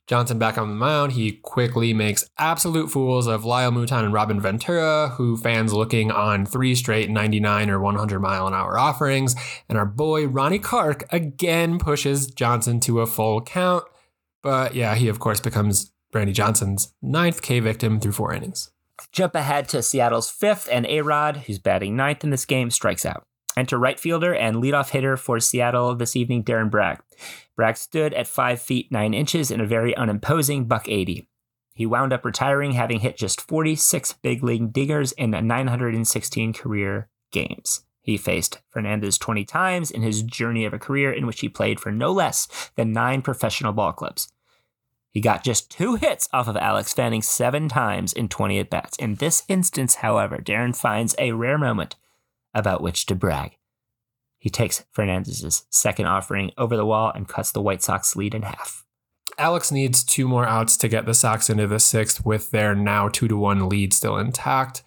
Johnson 0.07 0.39
back 0.39 0.57
on 0.57 0.69
the 0.69 0.75
mound, 0.75 1.13
he 1.13 1.33
quickly 1.33 1.93
makes 1.93 2.29
absolute 2.39 2.91
fools 2.91 3.27
of 3.27 3.45
Lyle 3.45 3.73
Mouton 3.73 4.05
and 4.05 4.13
Robin 4.13 4.41
Ventura, 4.41 5.09
who 5.17 5.37
fans 5.37 5.73
looking 5.73 6.13
on 6.13 6.47
three 6.47 6.75
straight 6.77 7.11
99 7.11 7.71
or 7.71 7.81
100 7.81 8.21
mile 8.21 8.47
an 8.47 8.55
hour 8.55 8.79
offerings. 8.79 9.35
And 9.69 9.77
our 9.77 9.87
boy 9.87 10.27
Ronnie 10.27 10.61
Kark 10.61 11.03
again 11.11 11.79
pushes 11.79 12.29
Johnson 12.29 12.79
to 12.81 13.01
a 13.01 13.07
full 13.07 13.41
count. 13.41 13.85
But 14.43 14.75
yeah, 14.77 14.95
he 14.95 15.09
of 15.09 15.19
course 15.19 15.41
becomes 15.41 15.93
Randy 16.15 16.33
Johnson's 16.33 16.95
ninth 17.03 17.43
K 17.43 17.59
victim 17.59 17.99
through 17.99 18.13
four 18.13 18.33
innings. 18.33 18.71
Jump 19.13 19.35
ahead 19.35 19.69
to 19.71 19.83
Seattle's 19.83 20.31
fifth, 20.31 20.69
and 20.71 20.87
A 20.87 21.03
Rod, 21.03 21.37
who's 21.39 21.59
batting 21.59 21.97
ninth 21.97 22.25
in 22.25 22.31
this 22.31 22.47
game, 22.47 22.71
strikes 22.71 23.05
out. 23.05 23.25
Enter 23.57 23.79
right 23.79 23.99
fielder 23.99 24.35
and 24.35 24.57
leadoff 24.57 24.91
hitter 24.91 25.17
for 25.17 25.41
Seattle 25.41 25.95
this 25.95 26.15
evening, 26.15 26.45
Darren 26.45 26.71
Bragg. 26.71 27.01
Bragg 27.57 27.79
stood 27.79 28.13
at 28.13 28.27
5 28.27 28.61
feet 28.61 28.93
9 28.93 29.15
inches 29.15 29.51
in 29.51 29.61
a 29.61 29.67
very 29.67 29.97
unimposing 29.97 30.67
buck 30.67 30.89
80. 30.89 31.27
He 31.75 31.87
wound 31.87 32.13
up 32.13 32.25
retiring 32.25 32.73
having 32.73 33.01
hit 33.01 33.17
just 33.17 33.41
46 33.41 34.15
big 34.23 34.43
league 34.43 34.73
diggers 34.73 35.13
in 35.13 35.31
916 35.31 36.53
career 36.53 37.09
games. 37.33 37.85
He 38.03 38.17
faced 38.17 38.61
Fernandez 38.71 39.19
20 39.19 39.45
times 39.45 39.91
in 39.91 40.03
his 40.03 40.23
journey 40.23 40.65
of 40.65 40.73
a 40.73 40.79
career 40.79 41.11
in 41.11 41.27
which 41.27 41.41
he 41.41 41.49
played 41.49 41.81
for 41.81 41.91
no 41.91 42.13
less 42.13 42.71
than 42.77 42.93
nine 42.93 43.21
professional 43.21 43.73
ball 43.73 43.93
clubs. 43.93 44.33
He 45.11 45.21
got 45.21 45.43
just 45.43 45.71
two 45.71 45.97
hits 45.97 46.29
off 46.33 46.47
of 46.47 46.57
Alex 46.59 46.93
Fanning 46.93 47.23
seven 47.23 47.69
times 47.69 48.13
in 48.13 48.29
20 48.29 48.59
at 48.59 48.71
bats. 48.71 48.99
In 48.99 49.15
this 49.15 49.45
instance, 49.49 49.97
however, 49.97 50.39
Darren 50.39 50.77
finds 50.77 51.15
a 51.19 51.33
rare 51.33 51.59
moment 51.59 51.97
about 52.57 52.83
which 52.83 53.07
to 53.07 53.15
brag. 53.15 53.59
He 54.39 54.51
takes 54.51 54.85
Fernandez's 54.93 55.67
second 55.71 56.07
offering 56.07 56.51
over 56.59 56.77
the 56.77 56.87
wall 56.87 57.13
and 57.15 57.29
cuts 57.29 57.53
the 57.53 57.63
White 57.63 57.83
Sox 57.83 58.17
lead 58.17 58.35
in 58.35 58.43
half. 58.43 58.85
Alex 59.39 59.71
needs 59.71 60.03
two 60.03 60.27
more 60.27 60.47
outs 60.47 60.77
to 60.79 60.89
get 60.89 61.05
the 61.05 61.15
Sox 61.15 61.51
into 61.51 61.67
the 61.67 61.79
sixth 61.79 62.25
with 62.25 62.51
their 62.51 62.75
now 62.75 63.09
two 63.09 63.29
to 63.29 63.37
one 63.37 63.69
lead 63.69 63.93
still 63.93 64.17
intact. 64.17 64.83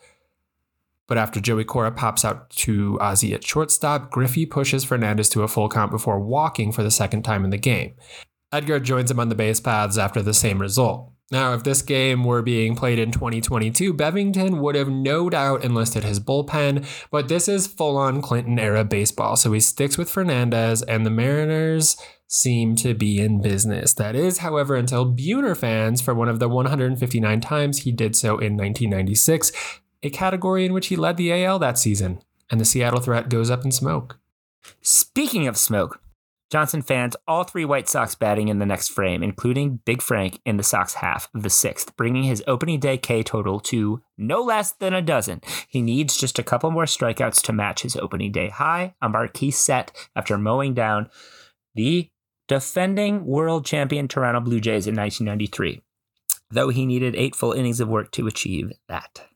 But 1.07 1.17
after 1.17 1.39
Joey 1.39 1.63
Cora 1.63 1.91
pops 1.91 2.25
out 2.25 2.49
to 2.51 2.97
Ozzie 2.99 3.33
at 3.33 3.43
shortstop, 3.43 4.11
Griffey 4.11 4.45
pushes 4.45 4.83
Fernandez 4.83 5.29
to 5.29 5.43
a 5.43 5.47
full 5.47 5.69
count 5.69 5.91
before 5.91 6.19
walking 6.19 6.71
for 6.71 6.83
the 6.83 6.91
second 6.91 7.23
time 7.23 7.43
in 7.43 7.49
the 7.49 7.57
game. 7.57 7.95
Edgar 8.51 8.79
joins 8.79 9.11
him 9.11 9.19
on 9.19 9.29
the 9.29 9.35
base 9.35 9.59
paths 9.59 9.97
after 9.97 10.21
the 10.21 10.33
same 10.33 10.59
result. 10.59 11.11
Now, 11.31 11.53
if 11.53 11.63
this 11.63 11.83
game 11.83 12.23
were 12.23 12.41
being 12.41 12.75
played 12.75 12.97
in 12.97 13.11
2022, 13.11 13.93
Bevington 13.93 14.59
would 14.59 14.73
have 14.73 14.89
no 14.89 15.29
doubt 15.29 15.63
enlisted 15.63 16.03
his 16.03 16.19
bullpen, 16.19 16.85
but 17.11 17.27
this 17.27 17.47
is 17.47 17.67
full 17.67 17.97
on 17.97 18.21
Clinton 18.21 18.57
era 18.57 18.83
baseball, 18.83 19.35
so 19.35 19.51
he 19.51 19.59
sticks 19.59 19.95
with 19.95 20.09
Fernandez, 20.09 20.81
and 20.81 21.05
the 21.05 21.11
Mariners 21.11 21.97
seem 22.25 22.75
to 22.77 22.95
be 22.95 23.19
in 23.19 23.41
business. 23.41 23.93
That 23.93 24.15
is, 24.15 24.39
however, 24.39 24.75
until 24.75 25.11
Buhner 25.11 25.55
fans, 25.55 26.01
for 26.01 26.15
one 26.15 26.29
of 26.29 26.39
the 26.39 26.49
159 26.49 27.41
times 27.41 27.79
he 27.79 27.91
did 27.91 28.15
so 28.15 28.39
in 28.39 28.57
1996, 28.57 29.51
a 30.01 30.09
category 30.09 30.65
in 30.65 30.73
which 30.73 30.87
he 30.87 30.95
led 30.95 31.17
the 31.17 31.31
AL 31.43 31.59
that 31.59 31.77
season, 31.77 32.23
and 32.49 32.59
the 32.59 32.65
Seattle 32.65 33.01
threat 33.01 33.29
goes 33.29 33.51
up 33.51 33.63
in 33.63 33.71
smoke. 33.71 34.17
Speaking 34.81 35.47
of 35.47 35.57
smoke, 35.57 36.01
Johnson 36.49 36.81
fans 36.81 37.15
all 37.27 37.43
three 37.43 37.65
White 37.65 37.87
Sox 37.87 38.15
batting 38.15 38.47
in 38.47 38.57
the 38.57 38.65
next 38.65 38.89
frame, 38.89 39.21
including 39.21 39.81
Big 39.85 40.01
Frank 40.01 40.39
in 40.45 40.57
the 40.57 40.63
Sox 40.63 40.95
half 40.95 41.29
of 41.35 41.43
the 41.43 41.49
sixth, 41.49 41.95
bringing 41.95 42.23
his 42.23 42.43
opening 42.47 42.79
day 42.79 42.97
K 42.97 43.21
total 43.21 43.59
to 43.61 44.01
no 44.17 44.41
less 44.41 44.71
than 44.71 44.93
a 44.93 45.01
dozen. 45.01 45.41
He 45.67 45.81
needs 45.81 46.17
just 46.17 46.39
a 46.39 46.43
couple 46.43 46.71
more 46.71 46.85
strikeouts 46.85 47.41
to 47.43 47.53
match 47.53 47.83
his 47.83 47.95
opening 47.95 48.31
day 48.31 48.49
high, 48.49 48.95
a 49.01 49.09
marquee 49.09 49.51
set 49.51 49.91
after 50.15 50.37
mowing 50.37 50.73
down 50.73 51.09
the 51.75 52.09
defending 52.47 53.25
world 53.25 53.63
champion 53.63 54.07
Toronto 54.07 54.41
Blue 54.41 54.59
Jays 54.59 54.87
in 54.87 54.95
1993, 54.95 55.81
though 56.49 56.69
he 56.69 56.85
needed 56.87 57.15
eight 57.15 57.35
full 57.35 57.53
innings 57.53 57.79
of 57.79 57.87
work 57.87 58.11
to 58.13 58.25
achieve 58.25 58.71
that. 58.87 59.28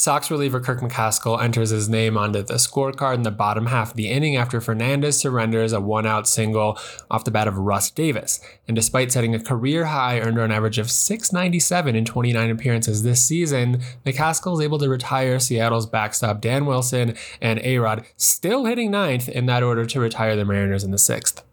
Sox 0.00 0.30
reliever 0.30 0.60
Kirk 0.60 0.80
McCaskill 0.80 1.42
enters 1.42 1.68
his 1.68 1.86
name 1.86 2.16
onto 2.16 2.42
the 2.42 2.54
scorecard 2.54 3.16
in 3.16 3.22
the 3.22 3.30
bottom 3.30 3.66
half 3.66 3.90
of 3.90 3.96
the 3.96 4.08
inning 4.08 4.34
after 4.34 4.58
Fernandez 4.58 5.18
surrenders 5.18 5.74
a 5.74 5.80
one 5.82 6.06
out 6.06 6.26
single 6.26 6.78
off 7.10 7.24
the 7.24 7.30
bat 7.30 7.46
of 7.46 7.58
Russ 7.58 7.90
Davis. 7.90 8.40
And 8.66 8.74
despite 8.74 9.12
setting 9.12 9.34
a 9.34 9.38
career 9.38 9.84
high 9.84 10.18
earned 10.20 10.38
run 10.38 10.52
average 10.52 10.78
of 10.78 10.90
697 10.90 11.94
in 11.94 12.06
29 12.06 12.48
appearances 12.48 13.02
this 13.02 13.22
season, 13.22 13.82
McCaskill 14.06 14.54
is 14.54 14.64
able 14.64 14.78
to 14.78 14.88
retire 14.88 15.38
Seattle's 15.38 15.84
backstop 15.84 16.40
Dan 16.40 16.64
Wilson 16.64 17.14
and 17.42 17.60
A 17.62 17.76
Rod, 17.76 18.06
still 18.16 18.64
hitting 18.64 18.90
ninth 18.90 19.28
in 19.28 19.44
that 19.44 19.62
order 19.62 19.84
to 19.84 20.00
retire 20.00 20.34
the 20.34 20.46
Mariners 20.46 20.82
in 20.82 20.92
the 20.92 20.98
sixth. 20.98 21.44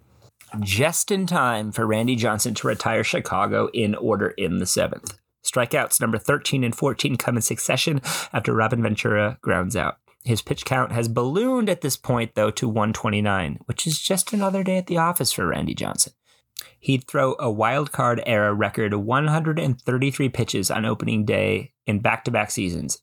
Just 0.61 1.11
in 1.11 1.27
time 1.27 1.73
for 1.73 1.85
Randy 1.85 2.15
Johnson 2.15 2.53
to 2.53 2.67
retire 2.67 3.03
Chicago 3.03 3.67
in 3.73 3.93
order 3.93 4.29
in 4.29 4.59
the 4.59 4.65
seventh. 4.65 5.17
Strikeouts 5.47 6.01
number 6.01 6.17
13 6.17 6.63
and 6.63 6.75
14 6.75 7.15
come 7.15 7.37
in 7.37 7.41
succession 7.41 8.01
after 8.33 8.53
Robin 8.53 8.81
Ventura 8.81 9.37
grounds 9.41 9.75
out. 9.75 9.97
His 10.25 10.41
pitch 10.41 10.65
count 10.65 10.91
has 10.91 11.07
ballooned 11.07 11.69
at 11.69 11.81
this 11.81 11.95
point, 11.95 12.35
though, 12.35 12.51
to 12.51 12.67
129, 12.67 13.59
which 13.65 13.87
is 13.87 14.01
just 14.01 14.33
another 14.33 14.61
day 14.61 14.77
at 14.77 14.87
the 14.87 14.97
office 14.97 15.31
for 15.31 15.47
Randy 15.47 15.73
Johnson. 15.73 16.11
He'd 16.79 17.07
throw 17.07 17.35
a 17.39 17.49
wild 17.49 17.91
card 17.91 18.21
era 18.25 18.53
record 18.53 18.93
133 18.93 20.29
pitches 20.29 20.69
on 20.69 20.85
opening 20.85 21.23
day 21.23 21.71
in 21.85 21.99
back 21.99 22.25
to 22.25 22.31
back 22.31 22.51
seasons, 22.51 23.01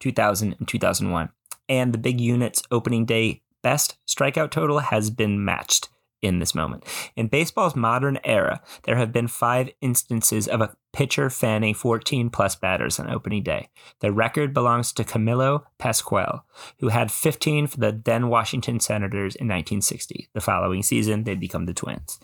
2000 0.00 0.56
and 0.58 0.68
2001. 0.68 1.30
And 1.68 1.94
the 1.94 1.98
big 1.98 2.20
unit's 2.20 2.62
opening 2.70 3.06
day 3.06 3.42
best 3.62 3.96
strikeout 4.06 4.50
total 4.50 4.80
has 4.80 5.08
been 5.10 5.44
matched 5.44 5.88
in 6.26 6.38
this 6.38 6.54
moment. 6.54 6.84
In 7.14 7.28
baseball's 7.28 7.76
modern 7.76 8.18
era, 8.24 8.60
there 8.82 8.96
have 8.96 9.12
been 9.12 9.28
five 9.28 9.70
instances 9.80 10.48
of 10.48 10.60
a 10.60 10.74
pitcher 10.92 11.30
fanning 11.30 11.74
14 11.74 12.30
plus 12.30 12.56
batters 12.56 12.98
on 12.98 13.10
opening 13.10 13.42
day. 13.42 13.68
The 14.00 14.12
record 14.12 14.52
belongs 14.52 14.92
to 14.92 15.04
Camilo 15.04 15.64
Pascual, 15.78 16.44
who 16.80 16.88
had 16.88 17.12
15 17.12 17.66
for 17.66 17.78
the 17.78 18.00
then 18.04 18.28
Washington 18.28 18.80
Senators 18.80 19.34
in 19.34 19.46
1960. 19.46 20.28
The 20.32 20.40
following 20.40 20.82
season, 20.82 21.24
they'd 21.24 21.40
become 21.40 21.66
the 21.66 21.74
Twins. 21.74 22.18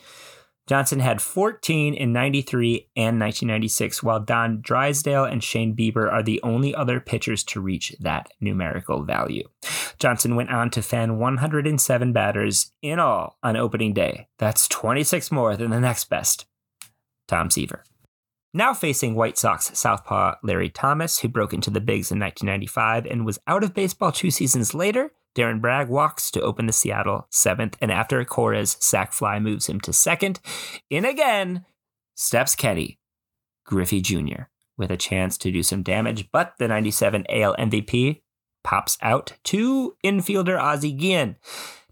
Johnson 0.72 1.00
had 1.00 1.20
14 1.20 1.92
in 1.92 2.14
93 2.14 2.88
and 2.96 3.20
1996, 3.20 4.02
while 4.02 4.20
Don 4.20 4.62
Drysdale 4.62 5.26
and 5.26 5.44
Shane 5.44 5.76
Bieber 5.76 6.10
are 6.10 6.22
the 6.22 6.40
only 6.42 6.74
other 6.74 6.98
pitchers 6.98 7.44
to 7.44 7.60
reach 7.60 7.94
that 8.00 8.32
numerical 8.40 9.02
value. 9.02 9.46
Johnson 9.98 10.34
went 10.34 10.48
on 10.48 10.70
to 10.70 10.80
fan 10.80 11.18
107 11.18 12.14
batters 12.14 12.72
in 12.80 12.98
all 12.98 13.36
on 13.42 13.54
opening 13.54 13.92
day. 13.92 14.28
That's 14.38 14.66
26 14.66 15.30
more 15.30 15.58
than 15.58 15.68
the 15.68 15.78
next 15.78 16.08
best, 16.08 16.46
Tom 17.28 17.50
Seaver. 17.50 17.84
Now 18.54 18.72
facing 18.72 19.14
White 19.14 19.36
Sox 19.36 19.78
southpaw 19.78 20.36
Larry 20.42 20.70
Thomas, 20.70 21.18
who 21.18 21.28
broke 21.28 21.52
into 21.52 21.68
the 21.68 21.82
bigs 21.82 22.10
in 22.10 22.18
1995 22.18 23.04
and 23.04 23.26
was 23.26 23.38
out 23.46 23.62
of 23.62 23.74
baseball 23.74 24.10
two 24.10 24.30
seasons 24.30 24.72
later, 24.72 25.12
Darren 25.34 25.60
Bragg 25.60 25.88
walks 25.88 26.30
to 26.32 26.42
open 26.42 26.66
the 26.66 26.72
Seattle 26.72 27.26
seventh, 27.30 27.76
and 27.80 27.90
after 27.90 28.20
a 28.20 28.24
Cora's 28.24 28.76
sac 28.80 29.12
fly 29.12 29.38
moves 29.38 29.66
him 29.66 29.80
to 29.80 29.92
second, 29.92 30.40
in 30.90 31.04
again 31.04 31.64
steps 32.14 32.54
Kenny 32.54 32.98
Griffey 33.64 34.00
Jr. 34.00 34.44
with 34.76 34.90
a 34.90 34.96
chance 34.96 35.38
to 35.38 35.50
do 35.50 35.62
some 35.62 35.82
damage, 35.82 36.30
but 36.32 36.54
the 36.58 36.68
97 36.68 37.24
AL 37.28 37.56
MVP 37.56 38.20
pops 38.62 38.98
out 39.00 39.34
to 39.44 39.96
infielder 40.04 40.60
Ozzie 40.60 40.92
Guillen. 40.92 41.36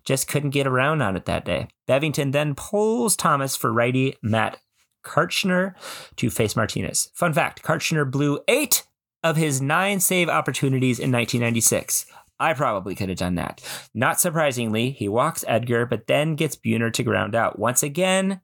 Just 0.04 0.28
couldn't 0.28 0.50
get 0.50 0.66
around 0.66 1.02
on 1.02 1.16
it 1.16 1.26
that 1.26 1.44
day. 1.44 1.68
Bevington 1.88 2.32
then 2.32 2.54
pulls 2.54 3.16
Thomas 3.16 3.56
for 3.56 3.72
righty 3.72 4.16
Matt 4.22 4.58
Karchner 5.04 5.74
to 6.16 6.30
face 6.30 6.56
Martinez. 6.56 7.10
Fun 7.14 7.32
fact 7.32 7.62
Karchner 7.62 8.10
blew 8.10 8.40
eight 8.48 8.86
of 9.22 9.36
his 9.36 9.60
nine 9.60 10.00
save 10.00 10.28
opportunities 10.28 10.98
in 10.98 11.12
1996. 11.12 12.06
I 12.40 12.54
probably 12.54 12.94
could 12.94 13.10
have 13.10 13.18
done 13.18 13.34
that. 13.34 13.62
Not 13.94 14.18
surprisingly, 14.18 14.90
he 14.92 15.08
walks 15.08 15.44
Edgar, 15.46 15.84
but 15.84 16.06
then 16.06 16.36
gets 16.36 16.56
Buhner 16.56 16.90
to 16.94 17.02
ground 17.02 17.34
out. 17.34 17.58
Once 17.58 17.82
again, 17.82 18.40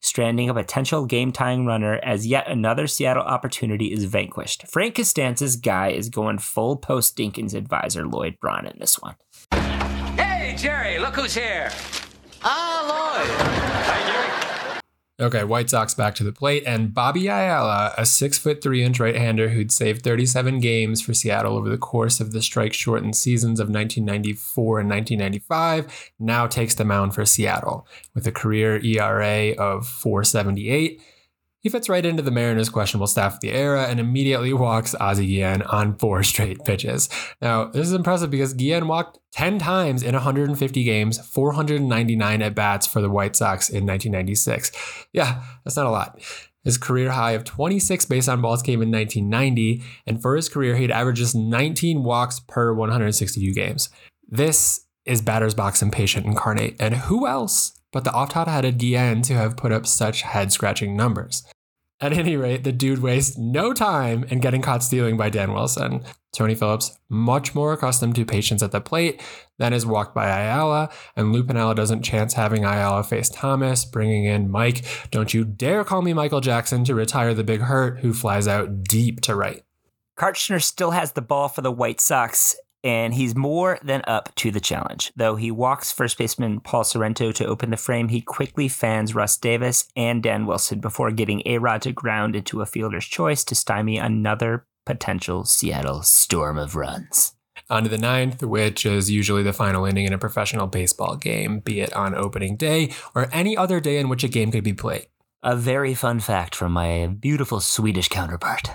stranding 0.00 0.48
a 0.48 0.54
potential 0.54 1.04
game 1.04 1.32
tying 1.32 1.66
runner 1.66 1.98
as 2.04 2.26
yet 2.26 2.48
another 2.48 2.86
Seattle 2.86 3.24
opportunity 3.24 3.92
is 3.92 4.04
vanquished. 4.04 4.68
Frank 4.68 4.94
Costanza's 4.94 5.56
guy 5.56 5.88
is 5.88 6.08
going 6.08 6.38
full 6.38 6.76
post 6.76 7.16
Dinkins 7.16 7.54
advisor 7.54 8.06
Lloyd 8.06 8.38
Braun 8.40 8.66
in 8.66 8.78
this 8.78 9.00
one. 9.00 9.16
Hey, 10.16 10.54
Jerry, 10.56 11.00
look 11.00 11.16
who's 11.16 11.34
here. 11.34 11.70
Ah, 12.42 12.86
Lloyd. 14.46 14.49
Okay, 15.20 15.44
White 15.44 15.68
Sox 15.68 15.92
back 15.92 16.14
to 16.14 16.24
the 16.24 16.32
plate, 16.32 16.62
and 16.66 16.94
Bobby 16.94 17.26
Ayala, 17.26 17.92
a 17.98 18.06
six 18.06 18.38
foot 18.38 18.62
three 18.62 18.82
inch 18.82 18.98
right 18.98 19.14
hander 19.14 19.50
who'd 19.50 19.70
saved 19.70 20.00
37 20.02 20.60
games 20.60 21.02
for 21.02 21.12
Seattle 21.12 21.58
over 21.58 21.68
the 21.68 21.76
course 21.76 22.20
of 22.20 22.32
the 22.32 22.40
strike 22.40 22.72
shortened 22.72 23.14
seasons 23.14 23.60
of 23.60 23.68
1994 23.68 24.80
and 24.80 24.88
1995, 24.88 26.12
now 26.18 26.46
takes 26.46 26.74
the 26.74 26.86
mound 26.86 27.14
for 27.14 27.26
Seattle. 27.26 27.86
With 28.14 28.26
a 28.26 28.32
career 28.32 28.82
ERA 28.82 29.54
of 29.58 29.86
478, 29.86 31.02
he 31.60 31.68
fits 31.68 31.88
right 31.88 32.04
into 32.04 32.22
the 32.22 32.30
Mariners' 32.30 32.68
questionable 32.68 33.06
staff 33.06 33.34
of 33.34 33.40
the 33.40 33.52
era 33.52 33.86
and 33.86 34.00
immediately 34.00 34.52
walks 34.52 34.94
Ozzie 34.98 35.26
Guillen 35.26 35.62
on 35.62 35.96
four 35.98 36.22
straight 36.24 36.64
pitches. 36.64 37.08
Now, 37.40 37.66
this 37.66 37.86
is 37.86 37.92
impressive 37.92 38.30
because 38.30 38.54
Guillen 38.54 38.88
walked 38.88 39.18
10 39.32 39.58
times 39.58 40.02
in 40.02 40.14
150 40.14 40.84
games, 40.84 41.18
499 41.18 42.42
at 42.42 42.54
bats 42.54 42.86
for 42.86 43.00
the 43.00 43.10
White 43.10 43.36
Sox 43.36 43.68
in 43.68 43.86
1996. 43.86 44.72
Yeah, 45.12 45.42
that's 45.64 45.76
not 45.76 45.86
a 45.86 45.90
lot. 45.90 46.20
His 46.64 46.76
career 46.76 47.10
high 47.10 47.32
of 47.32 47.44
26 47.44 48.04
base 48.06 48.28
on 48.28 48.42
balls 48.42 48.62
came 48.62 48.82
in 48.82 48.90
1990, 48.90 49.82
and 50.06 50.20
for 50.20 50.36
his 50.36 50.48
career, 50.48 50.76
he'd 50.76 50.90
averaged 50.90 51.18
just 51.18 51.34
19 51.34 52.02
walks 52.02 52.40
per 52.40 52.74
162 52.74 53.54
games. 53.54 53.88
This 54.28 54.86
is 55.06 55.22
batter's 55.22 55.54
box 55.54 55.80
impatient 55.80 56.26
incarnate, 56.26 56.76
and 56.78 56.94
who 56.94 57.26
else 57.26 57.79
but 57.92 58.04
the 58.04 58.12
oft 58.12 58.32
headed 58.32 58.78
Guillen 58.78 59.22
to 59.22 59.34
have 59.34 59.56
put 59.56 59.72
up 59.72 59.86
such 59.86 60.22
head 60.22 60.52
scratching 60.52 60.96
numbers. 60.96 61.44
At 62.02 62.14
any 62.14 62.34
rate, 62.34 62.64
the 62.64 62.72
dude 62.72 63.00
wastes 63.00 63.36
no 63.36 63.74
time 63.74 64.24
in 64.24 64.40
getting 64.40 64.62
caught 64.62 64.82
stealing 64.82 65.18
by 65.18 65.28
Dan 65.28 65.52
Wilson. 65.52 66.02
Tony 66.32 66.54
Phillips, 66.54 66.98
much 67.10 67.54
more 67.54 67.74
accustomed 67.74 68.14
to 68.14 68.24
patience 68.24 68.62
at 68.62 68.72
the 68.72 68.80
plate, 68.80 69.20
then 69.58 69.74
is 69.74 69.84
walked 69.84 70.14
by 70.14 70.28
Ayala, 70.28 70.88
and 71.14 71.32
Lou 71.32 71.44
Piniella 71.44 71.74
doesn't 71.74 72.02
chance 72.02 72.34
having 72.34 72.64
Ayala 72.64 73.04
face 73.04 73.28
Thomas, 73.28 73.84
bringing 73.84 74.24
in 74.24 74.50
Mike, 74.50 74.82
don't 75.10 75.34
you 75.34 75.44
dare 75.44 75.84
call 75.84 76.00
me 76.00 76.14
Michael 76.14 76.40
Jackson 76.40 76.84
to 76.84 76.94
retire 76.94 77.34
the 77.34 77.44
big 77.44 77.60
hurt, 77.60 77.98
who 77.98 78.14
flies 78.14 78.48
out 78.48 78.84
deep 78.84 79.20
to 79.22 79.34
right. 79.34 79.62
Karchner 80.18 80.62
still 80.62 80.92
has 80.92 81.12
the 81.12 81.22
ball 81.22 81.48
for 81.48 81.60
the 81.60 81.72
White 81.72 82.00
Sox, 82.00 82.56
and 82.82 83.14
he's 83.14 83.34
more 83.34 83.78
than 83.82 84.02
up 84.06 84.34
to 84.36 84.50
the 84.50 84.60
challenge. 84.60 85.12
Though 85.16 85.36
he 85.36 85.50
walks 85.50 85.92
first 85.92 86.18
baseman 86.18 86.60
Paul 86.60 86.84
Sorrento 86.84 87.32
to 87.32 87.46
open 87.46 87.70
the 87.70 87.76
frame, 87.76 88.08
he 88.08 88.20
quickly 88.20 88.68
fans 88.68 89.14
Russ 89.14 89.36
Davis 89.36 89.88
and 89.96 90.22
Dan 90.22 90.46
Wilson 90.46 90.80
before 90.80 91.10
getting 91.10 91.42
A 91.46 91.58
Rod 91.58 91.82
to 91.82 91.92
ground 91.92 92.36
into 92.36 92.60
a 92.60 92.66
fielder's 92.66 93.06
choice 93.06 93.44
to 93.44 93.54
stymie 93.54 93.98
another 93.98 94.66
potential 94.86 95.44
Seattle 95.44 96.02
storm 96.02 96.58
of 96.58 96.74
runs. 96.74 97.34
On 97.68 97.84
to 97.84 97.88
the 97.88 97.98
ninth, 97.98 98.42
which 98.42 98.84
is 98.84 99.10
usually 99.10 99.44
the 99.44 99.52
final 99.52 99.84
inning 99.84 100.06
in 100.06 100.12
a 100.12 100.18
professional 100.18 100.66
baseball 100.66 101.16
game, 101.16 101.60
be 101.60 101.80
it 101.80 101.92
on 101.92 102.14
opening 102.14 102.56
day 102.56 102.92
or 103.14 103.28
any 103.32 103.56
other 103.56 103.78
day 103.78 103.98
in 103.98 104.08
which 104.08 104.24
a 104.24 104.28
game 104.28 104.50
could 104.50 104.64
be 104.64 104.72
played. 104.72 105.06
A 105.42 105.56
very 105.56 105.94
fun 105.94 106.20
fact 106.20 106.54
from 106.54 106.72
my 106.72 107.06
beautiful 107.06 107.60
Swedish 107.60 108.08
counterpart. 108.08 108.70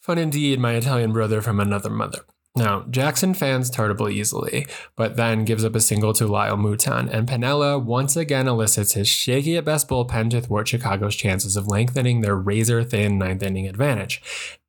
Fun 0.00 0.18
indeed, 0.18 0.58
my 0.58 0.74
Italian 0.74 1.12
brother 1.12 1.42
from 1.42 1.60
another 1.60 1.90
mother. 1.90 2.24
Now, 2.58 2.84
Jackson 2.90 3.34
fans 3.34 3.70
Tartabull 3.70 4.12
easily, 4.12 4.66
but 4.96 5.14
then 5.14 5.44
gives 5.44 5.64
up 5.64 5.76
a 5.76 5.80
single 5.80 6.12
to 6.14 6.26
Lyle 6.26 6.56
Mouton, 6.56 7.08
and 7.08 7.28
Piniella 7.28 7.80
once 7.80 8.16
again 8.16 8.48
elicits 8.48 8.94
his 8.94 9.06
shaky 9.06 9.56
at 9.56 9.64
best 9.64 9.88
bullpen 9.88 10.30
to 10.30 10.40
thwart 10.40 10.66
Chicago's 10.66 11.14
chances 11.14 11.54
of 11.54 11.68
lengthening 11.68 12.20
their 12.20 12.34
razor 12.34 12.82
thin 12.82 13.16
ninth 13.16 13.44
inning 13.44 13.68
advantage. 13.68 14.20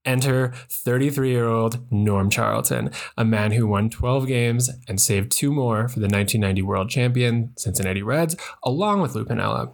Enter 0.06 0.54
33 0.70 1.32
year 1.32 1.48
old 1.48 1.92
Norm 1.92 2.30
Charlton, 2.30 2.92
a 3.18 3.26
man 3.26 3.54
who 3.54 3.66
won 3.66 3.90
12 3.90 4.28
games 4.28 4.70
and 4.88 5.02
saved 5.02 5.32
two 5.32 5.52
more 5.52 5.88
for 5.88 6.00
the 6.00 6.06
1990 6.06 6.62
world 6.62 6.92
champion 6.92 7.54
Cincinnati 7.58 8.04
Reds, 8.04 8.36
along 8.62 9.02
with 9.02 9.16
Lou 9.16 9.26
Piniella. 9.26 9.74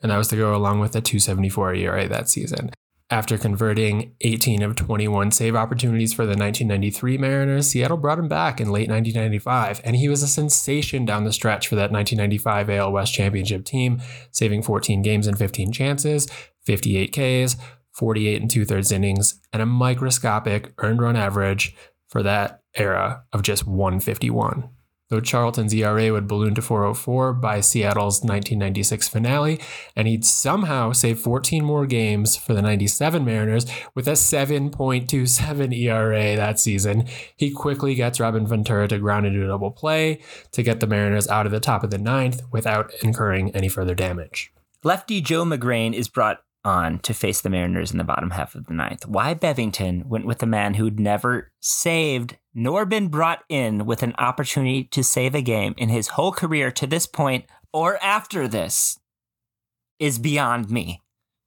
And 0.00 0.12
that 0.12 0.18
was 0.18 0.28
to 0.28 0.36
go 0.36 0.54
along 0.54 0.78
with 0.78 0.94
a 0.94 1.00
274 1.00 1.74
ERA 1.74 2.06
that 2.06 2.28
season. 2.28 2.70
After 3.08 3.38
converting 3.38 4.16
18 4.22 4.62
of 4.62 4.74
21 4.74 5.30
save 5.30 5.54
opportunities 5.54 6.12
for 6.12 6.24
the 6.24 6.30
1993 6.30 7.18
Mariners, 7.18 7.68
Seattle 7.68 7.96
brought 7.96 8.18
him 8.18 8.26
back 8.26 8.60
in 8.60 8.66
late 8.66 8.88
1995, 8.88 9.80
and 9.84 9.94
he 9.94 10.08
was 10.08 10.24
a 10.24 10.28
sensation 10.28 11.04
down 11.04 11.22
the 11.22 11.32
stretch 11.32 11.68
for 11.68 11.76
that 11.76 11.92
1995 11.92 12.68
AL 12.68 12.90
West 12.90 13.14
Championship 13.14 13.64
team, 13.64 14.02
saving 14.32 14.62
14 14.62 15.02
games 15.02 15.28
and 15.28 15.38
15 15.38 15.70
chances, 15.70 16.26
58 16.64 17.12
Ks, 17.12 17.56
48 17.92 18.40
and 18.42 18.50
two 18.50 18.64
thirds 18.64 18.90
innings, 18.90 19.40
and 19.52 19.62
a 19.62 19.66
microscopic 19.66 20.72
earned 20.78 21.00
run 21.00 21.14
average 21.14 21.76
for 22.08 22.24
that 22.24 22.60
era 22.74 23.22
of 23.32 23.42
just 23.42 23.68
151 23.68 24.68
though 25.08 25.20
Charlton's 25.20 25.72
ERA 25.72 26.12
would 26.12 26.26
balloon 26.26 26.54
to 26.54 26.62
404 26.62 27.32
by 27.34 27.60
Seattle's 27.60 28.22
1996 28.22 29.08
finale, 29.08 29.60
and 29.94 30.08
he'd 30.08 30.24
somehow 30.24 30.92
save 30.92 31.18
14 31.18 31.64
more 31.64 31.86
games 31.86 32.36
for 32.36 32.54
the 32.54 32.62
97 32.62 33.24
Mariners 33.24 33.66
with 33.94 34.08
a 34.08 34.12
7.27 34.12 35.78
ERA 35.78 36.36
that 36.36 36.58
season. 36.58 37.06
He 37.36 37.50
quickly 37.50 37.94
gets 37.94 38.20
Robin 38.20 38.46
Ventura 38.46 38.88
to 38.88 38.98
ground 38.98 39.26
into 39.26 39.44
a 39.44 39.48
double 39.48 39.70
play 39.70 40.20
to 40.52 40.62
get 40.62 40.80
the 40.80 40.86
Mariners 40.86 41.28
out 41.28 41.46
of 41.46 41.52
the 41.52 41.60
top 41.60 41.84
of 41.84 41.90
the 41.90 41.98
ninth 41.98 42.42
without 42.50 42.92
incurring 43.02 43.54
any 43.54 43.68
further 43.68 43.94
damage. 43.94 44.52
Lefty 44.82 45.20
Joe 45.20 45.44
Magrane 45.44 45.94
is 45.94 46.08
brought 46.08 46.42
on 46.66 46.98
to 46.98 47.14
face 47.14 47.40
the 47.40 47.48
Mariners 47.48 47.92
in 47.92 47.98
the 47.98 48.04
bottom 48.04 48.30
half 48.30 48.54
of 48.54 48.66
the 48.66 48.74
ninth. 48.74 49.06
Why 49.06 49.34
Bevington 49.34 50.04
went 50.06 50.26
with 50.26 50.42
a 50.42 50.46
man 50.46 50.74
who'd 50.74 50.98
never 50.98 51.52
saved 51.60 52.36
nor 52.52 52.84
been 52.84 53.08
brought 53.08 53.44
in 53.48 53.86
with 53.86 54.02
an 54.02 54.14
opportunity 54.18 54.84
to 54.84 55.04
save 55.04 55.34
a 55.34 55.42
game 55.42 55.74
in 55.78 55.88
his 55.88 56.08
whole 56.08 56.32
career 56.32 56.70
to 56.72 56.86
this 56.86 57.06
point 57.06 57.44
or 57.72 58.02
after 58.02 58.48
this 58.48 58.98
is 59.98 60.18
beyond 60.18 60.70
me. 60.70 61.02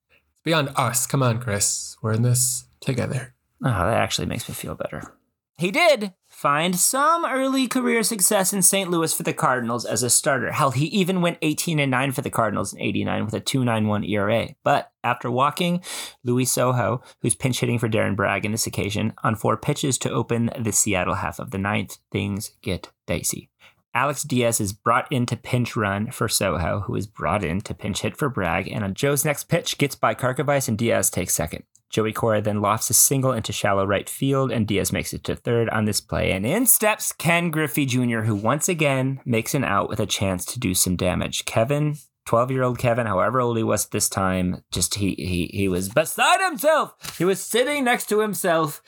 It's 0.09 0.43
beyond 0.43 0.69
us. 0.75 1.05
Come 1.05 1.21
on, 1.21 1.39
Chris. 1.39 1.97
We're 2.01 2.13
in 2.13 2.21
this 2.21 2.65
together. 2.79 3.33
Oh, 3.63 3.69
that 3.69 4.01
actually 4.01 4.27
makes 4.27 4.47
me 4.47 4.55
feel 4.55 4.75
better. 4.75 5.13
He 5.57 5.71
did 5.71 6.13
find 6.39 6.77
some 6.77 7.25
early 7.25 7.67
career 7.67 8.01
success 8.01 8.53
in 8.53 8.61
St. 8.61 8.89
Louis 8.89 9.13
for 9.13 9.23
the 9.23 9.33
Cardinals 9.33 9.83
as 9.83 10.03
a 10.03 10.09
starter. 10.09 10.53
Hell, 10.53 10.71
he 10.71 10.85
even 10.85 11.19
went 11.19 11.37
18 11.41 11.79
and 11.79 11.91
9 11.91 12.13
for 12.13 12.21
the 12.21 12.29
Cardinals 12.29 12.71
in 12.71 12.79
89 12.79 13.25
with 13.25 13.33
a 13.33 13.41
2.91 13.41 14.09
ERA. 14.09 14.47
But 14.63 14.89
after 15.03 15.29
walking 15.29 15.83
Luis 16.23 16.55
Sojo, 16.55 17.01
who's 17.21 17.35
pinch 17.35 17.59
hitting 17.59 17.77
for 17.77 17.89
Darren 17.89 18.15
Bragg 18.15 18.45
in 18.45 18.53
this 18.53 18.65
occasion, 18.65 19.11
on 19.21 19.35
four 19.35 19.57
pitches 19.57 19.97
to 19.97 20.11
open 20.11 20.49
the 20.57 20.71
Seattle 20.71 21.15
half 21.15 21.39
of 21.39 21.51
the 21.51 21.57
ninth, 21.57 21.97
things 22.09 22.51
get 22.61 22.89
dicey. 23.05 23.49
Alex 23.93 24.23
Diaz 24.23 24.61
is 24.61 24.71
brought 24.71 25.11
in 25.11 25.25
to 25.25 25.35
pinch 25.35 25.75
run 25.75 26.09
for 26.09 26.29
Sojo, 26.29 26.83
who 26.83 26.95
is 26.95 27.05
brought 27.05 27.43
in 27.43 27.59
to 27.61 27.73
pinch 27.73 27.99
hit 27.99 28.15
for 28.15 28.29
Bragg, 28.29 28.69
and 28.69 28.85
on 28.85 28.93
Joe's 28.93 29.25
next 29.25 29.49
pitch 29.49 29.77
gets 29.77 29.95
by 29.95 30.15
Karkovice 30.15 30.69
and 30.69 30.77
Diaz 30.77 31.09
takes 31.09 31.33
second. 31.33 31.65
Joey 31.89 32.13
Cora 32.13 32.41
then 32.41 32.61
lofts 32.61 32.89
a 32.89 32.93
single 32.93 33.31
into 33.31 33.51
shallow 33.51 33.85
right 33.85 34.07
field, 34.07 34.51
and 34.51 34.67
Diaz 34.67 34.91
makes 34.91 35.13
it 35.13 35.23
to 35.23 35.35
third 35.35 35.69
on 35.69 35.85
this 35.85 35.99
play. 35.99 36.31
And 36.31 36.45
in 36.45 36.67
steps 36.67 37.11
Ken 37.11 37.49
Griffey 37.49 37.85
Jr., 37.85 38.19
who 38.21 38.35
once 38.35 38.69
again 38.69 39.19
makes 39.25 39.55
an 39.55 39.63
out 39.63 39.89
with 39.89 39.99
a 39.99 40.05
chance 40.05 40.45
to 40.45 40.59
do 40.59 40.75
some 40.75 40.95
damage. 40.95 41.45
Kevin, 41.45 41.95
12 42.27 42.51
year 42.51 42.63
old 42.63 42.77
Kevin, 42.77 43.07
however 43.07 43.41
old 43.41 43.57
he 43.57 43.63
was 43.63 43.85
at 43.85 43.91
this 43.91 44.07
time, 44.07 44.63
just 44.71 44.95
he, 44.95 45.15
he, 45.15 45.49
he 45.51 45.67
was 45.67 45.89
beside 45.89 46.41
himself. 46.47 47.17
He 47.17 47.25
was 47.25 47.41
sitting 47.41 47.83
next 47.83 48.07
to 48.09 48.19
himself 48.19 48.83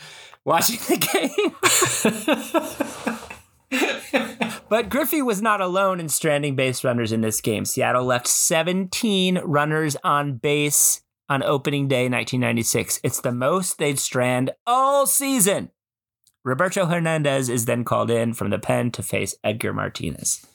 watching 0.46 0.78
the 0.88 0.98
game. 0.98 1.56
but 4.70 4.90
Griffey 4.90 5.24
was 5.24 5.42
not 5.42 5.60
alone 5.60 6.00
in 6.00 6.08
stranding 6.08 6.56
base 6.56 6.84
runners 6.84 7.12
in 7.12 7.22
this 7.22 7.42
game. 7.42 7.66
Seattle 7.66 8.06
left 8.06 8.28
17 8.28 9.40
runners 9.40 9.98
on 10.04 10.38
base 10.38 11.02
on 11.32 11.42
opening 11.44 11.88
day 11.88 12.10
1996. 12.10 13.00
It's 13.06 13.22
the 13.22 13.32
most 13.32 13.78
they'd 13.78 13.98
strand 13.98 14.52
all 14.68 15.08
season. 15.08 15.72
Roberto 16.44 16.88
Hernandez 16.88 17.48
is 17.48 17.64
then 17.64 17.86
called 17.86 18.12
in 18.12 18.34
from 18.34 18.50
the 18.50 18.60
pen 18.60 18.92
to 18.92 19.02
face 19.02 19.34
Edgar 19.42 19.72
Martinez. 19.72 20.46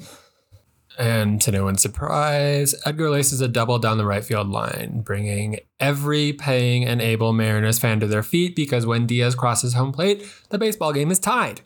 And 0.99 1.41
to 1.41 1.51
no 1.51 1.65
one's 1.65 1.81
surprise, 1.81 2.75
Edgar 2.85 3.09
laces 3.09 3.41
a 3.41 3.49
double 3.49 3.79
down 3.79 3.97
the 3.97 4.05
right 4.05 4.25
field 4.25 4.49
line, 4.49 5.01
bringing 5.03 5.61
every 5.81 6.35
paying 6.35 6.85
and 6.85 7.01
able 7.01 7.33
Mariners 7.33 7.79
fan 7.79 7.99
to 8.01 8.07
their 8.07 8.23
feet 8.23 8.55
because 8.55 8.85
when 8.85 9.07
Diaz 9.07 9.35
crosses 9.35 9.73
home 9.73 9.93
plate, 9.93 10.31
the 10.51 10.59
baseball 10.59 10.93
game 10.93 11.11
is 11.11 11.19
tied. 11.19 11.63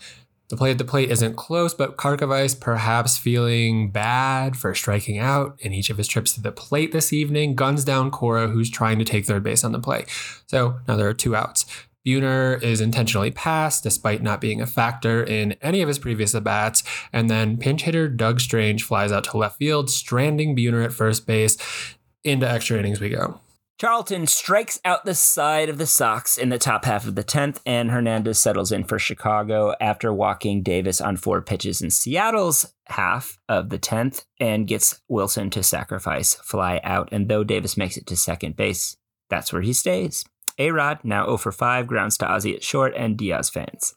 The 0.50 0.56
play 0.56 0.72
at 0.72 0.78
the 0.78 0.84
plate 0.84 1.12
isn't 1.12 1.36
close, 1.36 1.74
but 1.74 1.96
Karkovice, 1.96 2.58
perhaps 2.58 3.16
feeling 3.16 3.92
bad 3.92 4.56
for 4.56 4.74
striking 4.74 5.16
out 5.16 5.56
in 5.60 5.72
each 5.72 5.90
of 5.90 5.96
his 5.96 6.08
trips 6.08 6.34
to 6.34 6.42
the 6.42 6.50
plate 6.50 6.90
this 6.90 7.12
evening, 7.12 7.54
guns 7.54 7.84
down 7.84 8.10
Cora, 8.10 8.48
who's 8.48 8.68
trying 8.68 8.98
to 8.98 9.04
take 9.04 9.24
third 9.24 9.44
base 9.44 9.62
on 9.62 9.70
the 9.70 9.78
play. 9.78 10.06
So 10.48 10.80
now 10.88 10.96
there 10.96 11.08
are 11.08 11.14
two 11.14 11.36
outs. 11.36 11.66
Buhner 12.04 12.60
is 12.64 12.80
intentionally 12.80 13.30
passed 13.30 13.84
despite 13.84 14.24
not 14.24 14.40
being 14.40 14.60
a 14.60 14.66
factor 14.66 15.22
in 15.22 15.52
any 15.62 15.82
of 15.82 15.88
his 15.88 16.00
previous 16.00 16.34
at 16.34 16.42
bats. 16.42 16.82
And 17.12 17.30
then 17.30 17.56
pinch 17.56 17.82
hitter 17.82 18.08
Doug 18.08 18.40
Strange 18.40 18.82
flies 18.82 19.12
out 19.12 19.24
to 19.24 19.36
left 19.36 19.56
field, 19.56 19.88
stranding 19.88 20.56
Buhner 20.56 20.84
at 20.84 20.92
first 20.92 21.28
base. 21.28 21.58
Into 22.24 22.50
extra 22.50 22.76
innings 22.76 23.00
we 23.00 23.10
go. 23.10 23.40
Charlton 23.80 24.26
strikes 24.26 24.78
out 24.84 25.06
the 25.06 25.14
side 25.14 25.70
of 25.70 25.78
the 25.78 25.86
Sox 25.86 26.36
in 26.36 26.50
the 26.50 26.58
top 26.58 26.84
half 26.84 27.06
of 27.06 27.14
the 27.14 27.24
10th, 27.24 27.62
and 27.64 27.90
Hernandez 27.90 28.38
settles 28.38 28.72
in 28.72 28.84
for 28.84 28.98
Chicago 28.98 29.74
after 29.80 30.12
walking 30.12 30.62
Davis 30.62 31.00
on 31.00 31.16
four 31.16 31.40
pitches 31.40 31.80
in 31.80 31.90
Seattle's 31.90 32.74
half 32.88 33.38
of 33.48 33.70
the 33.70 33.78
10th 33.78 34.26
and 34.38 34.66
gets 34.66 35.00
Wilson 35.08 35.48
to 35.48 35.62
sacrifice 35.62 36.34
fly 36.34 36.82
out. 36.84 37.08
And 37.10 37.30
though 37.30 37.42
Davis 37.42 37.78
makes 37.78 37.96
it 37.96 38.06
to 38.08 38.18
second 38.18 38.54
base, 38.54 38.98
that's 39.30 39.50
where 39.50 39.62
he 39.62 39.72
stays. 39.72 40.26
A 40.58 40.72
Rod, 40.72 40.98
now 41.02 41.24
0 41.24 41.38
for 41.38 41.50
5, 41.50 41.86
grounds 41.86 42.18
to 42.18 42.30
Ozzie 42.30 42.54
at 42.54 42.62
short 42.62 42.92
and 42.94 43.16
Diaz 43.16 43.48
fans. 43.48 43.94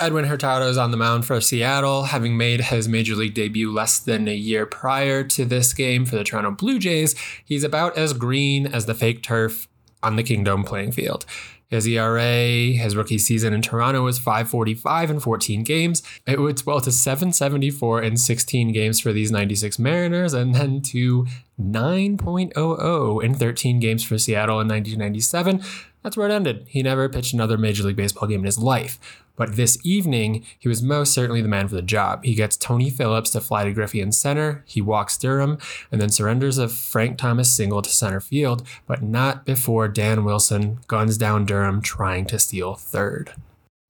Edwin 0.00 0.26
Hurtado 0.26 0.68
is 0.68 0.78
on 0.78 0.92
the 0.92 0.96
mound 0.96 1.24
for 1.24 1.40
Seattle, 1.40 2.04
having 2.04 2.36
made 2.36 2.60
his 2.60 2.88
major 2.88 3.16
league 3.16 3.34
debut 3.34 3.72
less 3.72 3.98
than 3.98 4.28
a 4.28 4.34
year 4.34 4.64
prior 4.64 5.24
to 5.24 5.44
this 5.44 5.74
game 5.74 6.04
for 6.04 6.14
the 6.14 6.22
Toronto 6.22 6.52
Blue 6.52 6.78
Jays. 6.78 7.16
He's 7.44 7.64
about 7.64 7.98
as 7.98 8.12
green 8.12 8.68
as 8.68 8.86
the 8.86 8.94
fake 8.94 9.24
turf 9.24 9.66
on 10.00 10.14
the 10.14 10.22
Kingdome 10.22 10.62
playing 10.62 10.92
field. 10.92 11.26
His 11.66 11.84
ERA, 11.84 12.22
his 12.22 12.94
rookie 12.94 13.18
season 13.18 13.52
in 13.52 13.60
Toronto 13.60 14.04
was 14.04 14.20
545 14.20 15.10
in 15.10 15.18
14 15.18 15.64
games. 15.64 16.04
It 16.28 16.38
would 16.38 16.60
swell 16.60 16.80
to 16.80 16.92
774 16.92 18.00
in 18.00 18.16
16 18.16 18.72
games 18.72 19.00
for 19.00 19.12
these 19.12 19.32
96 19.32 19.80
Mariners, 19.80 20.32
and 20.32 20.54
then 20.54 20.80
to 20.82 21.26
9.00 21.60 23.24
in 23.24 23.34
13 23.34 23.80
games 23.80 24.04
for 24.04 24.16
Seattle 24.16 24.60
in 24.60 24.68
1997. 24.68 25.60
That's 26.04 26.16
where 26.16 26.28
it 26.28 26.32
ended. 26.32 26.66
He 26.68 26.84
never 26.84 27.08
pitched 27.08 27.34
another 27.34 27.58
Major 27.58 27.82
League 27.82 27.96
Baseball 27.96 28.28
game 28.28 28.40
in 28.40 28.46
his 28.46 28.58
life. 28.58 29.24
But 29.38 29.54
this 29.54 29.78
evening, 29.84 30.44
he 30.58 30.68
was 30.68 30.82
most 30.82 31.14
certainly 31.14 31.40
the 31.40 31.48
man 31.48 31.68
for 31.68 31.76
the 31.76 31.80
job. 31.82 32.24
He 32.24 32.34
gets 32.34 32.56
Tony 32.56 32.90
Phillips 32.90 33.30
to 33.30 33.40
fly 33.40 33.64
to 33.64 33.72
Griffey 33.72 34.00
in 34.00 34.10
center, 34.10 34.64
he 34.66 34.82
walks 34.82 35.16
Durham, 35.16 35.58
and 35.92 36.00
then 36.00 36.10
surrenders 36.10 36.58
a 36.58 36.68
Frank 36.68 37.16
Thomas 37.16 37.50
single 37.50 37.80
to 37.80 37.88
center 37.88 38.20
field, 38.20 38.66
but 38.86 39.00
not 39.00 39.46
before 39.46 39.86
Dan 39.86 40.24
Wilson 40.24 40.80
guns 40.88 41.16
down 41.16 41.46
Durham 41.46 41.80
trying 41.80 42.26
to 42.26 42.38
steal 42.38 42.74
third. 42.74 43.32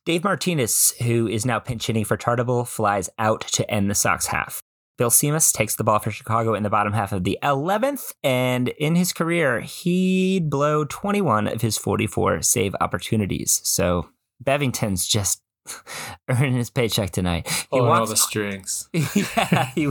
Dave 0.04 0.22
Martinez, 0.22 0.94
who 1.02 1.26
is 1.26 1.46
now 1.46 1.58
pinch 1.58 1.86
hitting 1.86 2.04
for 2.04 2.18
Tartabull, 2.18 2.68
flies 2.68 3.08
out 3.18 3.40
to 3.48 3.68
end 3.70 3.90
the 3.90 3.94
Sox 3.94 4.26
half. 4.26 4.60
Bill 4.98 5.10
Simas 5.10 5.52
takes 5.52 5.76
the 5.76 5.84
ball 5.84 6.00
for 6.00 6.10
Chicago 6.10 6.54
in 6.54 6.62
the 6.62 6.70
bottom 6.70 6.92
half 6.92 7.12
of 7.12 7.24
the 7.24 7.38
11th, 7.42 8.12
and 8.22 8.68
in 8.68 8.96
his 8.96 9.14
career, 9.14 9.60
he'd 9.60 10.50
blow 10.50 10.84
21 10.84 11.46
of 11.46 11.62
his 11.62 11.78
44 11.78 12.42
save 12.42 12.74
opportunities. 12.80 13.60
So 13.64 14.08
Bevington's 14.42 15.06
just 15.06 15.42
earning 16.28 16.54
his 16.54 16.70
paycheck 16.70 17.10
tonight. 17.10 17.48
He 17.70 17.80
walks, 17.80 18.00
all 18.00 18.06
the 18.06 18.16
strings. 18.16 18.88
yeah, 18.92 19.66
he, 19.74 19.90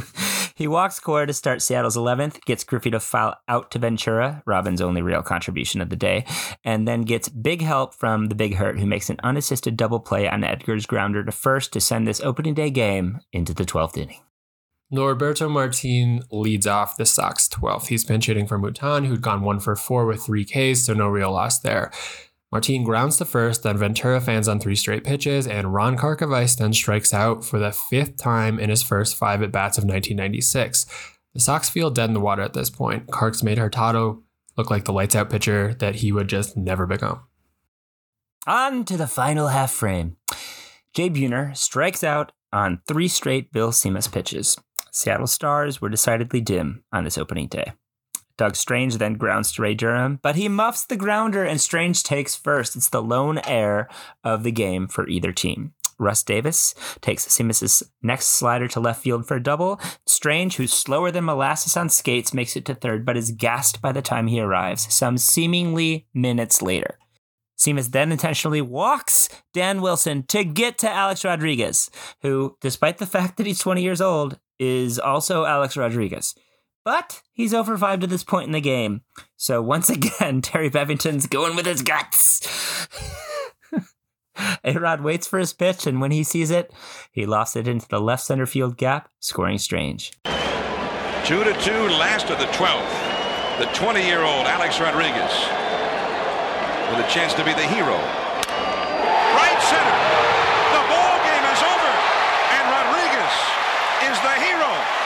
he 0.55 0.67
walks 0.67 0.99
Cora 0.99 1.27
to 1.27 1.33
start 1.33 1.62
Seattle's 1.62 1.97
11th, 1.97 2.43
gets 2.45 2.63
Griffey 2.63 2.91
to 2.91 2.99
foul 2.99 3.36
out 3.47 3.71
to 3.71 3.79
Ventura, 3.79 4.43
Robin's 4.45 4.81
only 4.81 5.01
real 5.01 5.21
contribution 5.21 5.81
of 5.81 5.89
the 5.89 5.95
day, 5.95 6.25
and 6.63 6.88
then 6.88 7.01
gets 7.01 7.29
big 7.29 7.62
help 7.62 7.93
from 7.93 8.27
the 8.27 8.36
Big 8.36 8.55
Hurt, 8.55 8.79
who 8.79 8.86
makes 8.86 9.10
an 9.10 9.17
unassisted 9.23 9.77
double 9.77 9.99
play 9.99 10.27
on 10.27 10.43
Edgar's 10.43 10.86
grounder 10.86 11.23
to 11.23 11.31
first 11.31 11.73
to 11.73 11.81
send 11.81 12.07
this 12.07 12.21
opening 12.21 12.53
day 12.53 12.69
game 12.69 13.19
into 13.31 13.53
the 13.53 13.65
12th 13.65 13.97
inning. 13.97 14.21
Norberto 14.91 15.51
Martin 15.51 16.23
leads 16.31 16.65
off 16.65 16.95
the 16.95 17.05
Sox 17.05 17.49
12th. 17.49 17.88
He's 17.88 18.05
pinch 18.05 18.27
hitting 18.27 18.47
for 18.47 18.57
Mouton, 18.57 19.05
who'd 19.05 19.21
gone 19.21 19.41
one 19.41 19.60
for 19.60 19.75
four 19.75 20.05
with 20.05 20.23
three 20.23 20.45
Ks, 20.45 20.86
so 20.86 20.93
no 20.93 21.10
real 21.10 21.33
loss 21.33 21.60
there. 21.60 21.91
Martin 22.51 22.83
grounds 22.83 23.17
to 23.17 23.25
first, 23.25 23.63
then 23.63 23.77
Ventura 23.77 24.21
fans 24.21 24.47
on 24.47 24.60
three 24.60 24.75
straight 24.75 25.03
pitches, 25.03 25.45
and 25.45 25.73
Ron 25.73 25.97
Karkovice 25.97 26.57
then 26.57 26.71
strikes 26.71 27.13
out 27.13 27.43
for 27.43 27.60
the 27.60 27.71
fifth 27.71 28.17
time 28.17 28.57
in 28.57 28.69
his 28.69 28.81
first 28.81 29.15
five 29.15 29.41
at 29.41 29.51
bats 29.51 29.77
of 29.77 29.83
1996. 29.83 30.86
The 31.33 31.39
Sox 31.41 31.69
feel 31.69 31.89
dead 31.89 32.10
in 32.10 32.13
the 32.13 32.21
water 32.21 32.41
at 32.41 32.53
this 32.53 32.69
point. 32.69 33.07
Kark's 33.07 33.43
made 33.43 33.57
Hurtado 33.57 34.23
look 34.55 34.71
like 34.71 34.86
the 34.86 34.93
lights 34.93 35.15
out 35.15 35.29
pitcher 35.29 35.75
that 35.75 35.95
he 35.95 36.12
would 36.12 36.29
just 36.29 36.55
never 36.55 36.88
become. 36.88 37.21
On 38.47 38.86
to 38.86 38.95
the 38.95 39.07
final 39.07 39.49
half 39.49 39.71
frame. 39.71 40.15
Jay 40.93 41.10
Buhner 41.10 41.55
strikes 41.55 42.03
out 42.03 42.31
on 42.53 42.81
three 42.88 43.10
straight 43.10 43.51
Bill 43.51 43.71
Simas 43.71 44.12
pitches. 44.12 44.57
Seattle 44.91 45.27
Stars 45.27 45.81
were 45.81 45.89
decidedly 45.89 46.41
dim 46.41 46.83
on 46.93 47.03
this 47.03 47.17
opening 47.17 47.47
day. 47.47 47.73
Doug 48.38 48.56
Strange 48.56 48.97
then 48.97 49.15
grounds 49.15 49.52
to 49.54 49.62
Ray 49.62 49.73
Durham, 49.73 50.19
but 50.21 50.36
he 50.36 50.47
muffs 50.47 50.86
the 50.86 50.95
grounder 50.95 51.43
and 51.43 51.60
Strange 51.60 52.04
takes 52.04 52.36
first. 52.36 52.76
It's 52.76 52.89
the 52.89 53.02
lone 53.02 53.39
error 53.39 53.89
of 54.23 54.43
the 54.43 54.52
game 54.52 54.88
for 54.88 55.08
either 55.08 55.32
team. 55.32 55.73
Russ 56.00 56.23
Davis 56.23 56.76
takes 57.02 57.26
Simas' 57.28 57.82
next 58.04 58.28
slider 58.28 58.67
to 58.67 58.80
left 58.80 59.02
field 59.02 59.28
for 59.28 59.38
a 59.38 59.43
double. 59.43 59.82
Strange, 60.06 60.58
who's 60.58 60.71
slower 60.71 61.10
than 61.12 61.26
molasses 61.26 61.76
on 61.76 61.89
skates, 61.89 62.34
makes 62.34 62.56
it 62.56 62.65
to 62.65 62.76
third, 62.76 63.06
but 63.06 63.17
is 63.17 63.32
gassed 63.32 63.82
by 63.82 63.91
the 63.91 64.02
time 64.02 64.28
he 64.28 64.39
arrives, 64.39 64.93
some 64.93 65.17
seemingly 65.17 66.06
minutes 66.13 66.62
later. 66.62 67.00
Simas 67.58 67.89
then 67.89 68.12
intentionally 68.12 68.62
walks 68.62 69.30
Dan 69.52 69.82
Wilson 69.82 70.23
to 70.28 70.43
get 70.43 70.78
to 70.80 70.89
Alex 70.89 71.26
Rodriguez, 71.26 71.89
who, 72.21 72.56
despite 72.62 73.00
the 73.00 73.08
fact 73.08 73.38
that 73.38 73.47
he's 73.47 73.60
20 73.60 73.82
years 73.82 74.00
old, 74.00 74.38
is 74.60 75.00
also 75.00 75.45
Alex 75.45 75.76
Rodriguez. 75.76 76.36
But 76.88 77.21
he's 77.34 77.54
over 77.54 77.78
5 77.78 78.00
to 78.00 78.08
this 78.08 78.23
point 78.23 78.45
in 78.45 78.54
the 78.54 78.62
game. 78.62 79.02
So 79.36 79.62
once 79.62 79.89
again, 79.97 80.41
Terry 80.41 80.69
Bevington's 80.69 81.28
going 81.28 81.58
with 81.58 81.65
his 81.65 81.82
guts. 81.82 82.88
A-Rod 84.63 85.02
waits 85.02 85.28
for 85.28 85.38
his 85.38 85.52
pitch, 85.52 85.86
and 85.86 86.00
when 86.00 86.12
he 86.12 86.23
sees 86.23 86.50
it, 86.50 86.71
he 87.12 87.26
lofts 87.26 87.58
it 87.58 87.67
into 87.67 87.89
the 87.89 88.00
left 88.00 88.23
center 88.23 88.45
field 88.45 88.78
gap, 88.78 89.10
scoring 89.19 89.58
strange. 89.58 90.13
2 90.23 91.43
to 91.43 91.54
2, 91.60 91.71
last 92.00 92.30
of 92.30 92.39
the 92.39 92.47
12th. 92.56 93.60
The 93.60 93.65
20 93.78 94.08
year 94.08 94.21
old 94.21 94.47
Alex 94.47 94.80
Rodriguez 94.80 95.36
with 96.88 97.04
a 97.04 97.10
chance 97.12 97.34
to 97.34 97.43
be 97.43 97.52
the 97.52 97.67
hero. 97.67 98.00
Right 99.36 99.60
center. 99.60 99.97
The 100.71 100.84
ball 100.88 101.19
game 101.28 101.45
is 101.52 101.62
over, 101.67 101.93
and 102.56 102.63
Rodriguez 102.71 103.36
is 104.08 104.17
the 104.23 104.36
hero. 104.39 104.97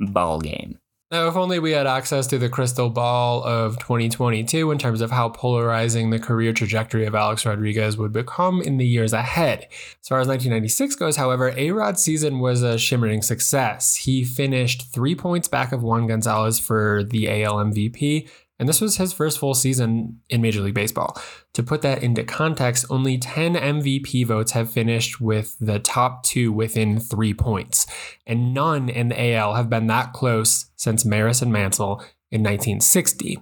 Ball 0.00 0.40
game. 0.40 0.78
Now, 1.10 1.26
if 1.26 1.34
only 1.34 1.58
we 1.58 1.72
had 1.72 1.88
access 1.88 2.28
to 2.28 2.38
the 2.38 2.48
crystal 2.48 2.88
ball 2.88 3.42
of 3.42 3.80
2022 3.80 4.70
in 4.70 4.78
terms 4.78 5.00
of 5.00 5.10
how 5.10 5.28
polarizing 5.28 6.10
the 6.10 6.20
career 6.20 6.52
trajectory 6.52 7.04
of 7.04 7.16
Alex 7.16 7.44
Rodriguez 7.44 7.96
would 7.96 8.12
become 8.12 8.62
in 8.62 8.76
the 8.76 8.86
years 8.86 9.12
ahead. 9.12 9.66
As 10.00 10.08
far 10.08 10.20
as 10.20 10.28
1996 10.28 10.94
goes, 10.94 11.16
however, 11.16 11.52
A 11.56 11.72
Rod's 11.72 12.00
season 12.00 12.38
was 12.38 12.62
a 12.62 12.78
shimmering 12.78 13.22
success. 13.22 13.96
He 13.96 14.24
finished 14.24 14.92
three 14.92 15.16
points 15.16 15.48
back 15.48 15.72
of 15.72 15.82
Juan 15.82 16.06
Gonzalez 16.06 16.60
for 16.60 17.02
the 17.02 17.42
AL 17.42 17.56
MVP 17.56 18.28
and 18.60 18.68
this 18.68 18.82
was 18.82 18.98
his 18.98 19.14
first 19.14 19.38
full 19.38 19.54
season 19.54 20.20
in 20.28 20.42
Major 20.42 20.60
League 20.60 20.74
Baseball. 20.74 21.20
To 21.54 21.62
put 21.62 21.80
that 21.80 22.02
into 22.02 22.22
context, 22.22 22.84
only 22.90 23.16
10 23.16 23.54
MVP 23.54 24.26
votes 24.26 24.52
have 24.52 24.70
finished 24.70 25.18
with 25.18 25.56
the 25.58 25.78
top 25.78 26.22
two 26.22 26.52
within 26.52 27.00
three 27.00 27.32
points. 27.32 27.86
And 28.26 28.52
none 28.52 28.90
in 28.90 29.08
the 29.08 29.32
AL 29.34 29.54
have 29.54 29.70
been 29.70 29.86
that 29.86 30.12
close 30.12 30.66
since 30.76 31.06
Maris 31.06 31.40
and 31.40 31.50
Mantle 31.50 32.04
in 32.30 32.42
1960. 32.42 33.38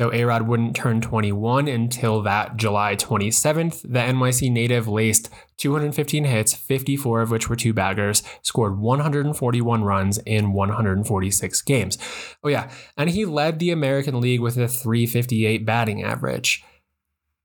Though 0.00 0.08
Arod 0.12 0.46
wouldn't 0.46 0.74
turn 0.74 1.02
21 1.02 1.68
until 1.68 2.22
that 2.22 2.56
July 2.56 2.96
27th, 2.96 3.82
the 3.82 3.98
NYC 3.98 4.50
native 4.50 4.88
laced 4.88 5.28
215 5.58 6.24
hits, 6.24 6.54
54 6.54 7.20
of 7.20 7.30
which 7.30 7.50
were 7.50 7.54
two 7.54 7.74
baggers, 7.74 8.22
scored 8.40 8.78
141 8.78 9.84
runs 9.84 10.16
in 10.24 10.54
146 10.54 11.60
games. 11.60 11.98
Oh, 12.42 12.48
yeah, 12.48 12.70
and 12.96 13.10
he 13.10 13.26
led 13.26 13.58
the 13.58 13.72
American 13.72 14.22
League 14.22 14.40
with 14.40 14.56
a 14.56 14.68
358 14.68 15.66
batting 15.66 16.02
average. 16.02 16.64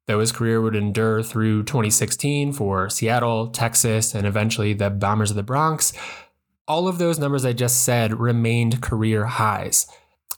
Though 0.06 0.22
his 0.22 0.32
career 0.32 0.62
would 0.62 0.78
endure 0.78 1.24
through 1.24 1.64
2016 1.64 2.54
for 2.54 2.90
Seattle, 2.90 3.48
Texas, 3.48 4.16
and 4.16 4.26
eventually 4.26 4.72
the 4.72 4.90
Bombers 4.90 5.30
of 5.30 5.36
the 5.36 5.44
Bronx, 5.44 5.92
all 6.70 6.88
of 6.88 7.00
those 7.00 7.20
numbers 7.20 7.44
I 7.44 7.52
just 7.52 7.84
said 7.84 8.18
remained 8.18 8.82
career 8.82 9.26
highs. 9.26 9.88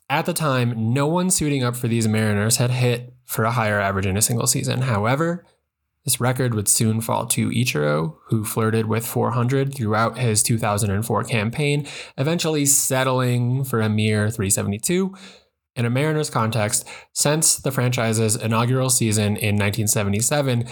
At 0.10 0.26
the 0.26 0.34
time, 0.34 0.94
no 0.94 1.06
one 1.08 1.30
suiting 1.30 1.64
up 1.64 1.76
for 1.76 1.88
these 1.88 2.08
Mariners 2.08 2.58
had 2.58 2.72
hit 2.72 3.14
for 3.26 3.44
a 3.44 3.52
higher 3.52 3.80
average 3.80 4.06
in 4.06 4.16
a 4.16 4.22
single 4.22 4.48
season. 4.48 4.82
However, 4.82 5.46
this 6.06 6.22
record 6.22 6.54
would 6.54 6.70
soon 6.70 7.02
fall 7.02 7.26
to 7.26 7.50
Ichiro, 7.50 8.16
who 8.28 8.46
flirted 8.46 8.86
with 8.86 9.06
400 9.06 9.76
throughout 9.76 10.18
his 10.18 10.42
2004 10.42 11.26
campaign, 11.26 11.86
eventually 12.18 12.66
settling 12.66 13.66
for 13.66 13.82
a 13.82 13.90
mere 13.90 14.30
372. 14.30 15.14
In 15.76 15.86
a 15.86 15.90
Mariners 15.90 16.30
context, 16.30 16.88
since 17.12 17.58
the 17.58 17.72
franchise's 17.72 18.38
inaugural 18.38 18.90
season 18.90 19.36
in 19.36 19.56
1977, 19.56 20.70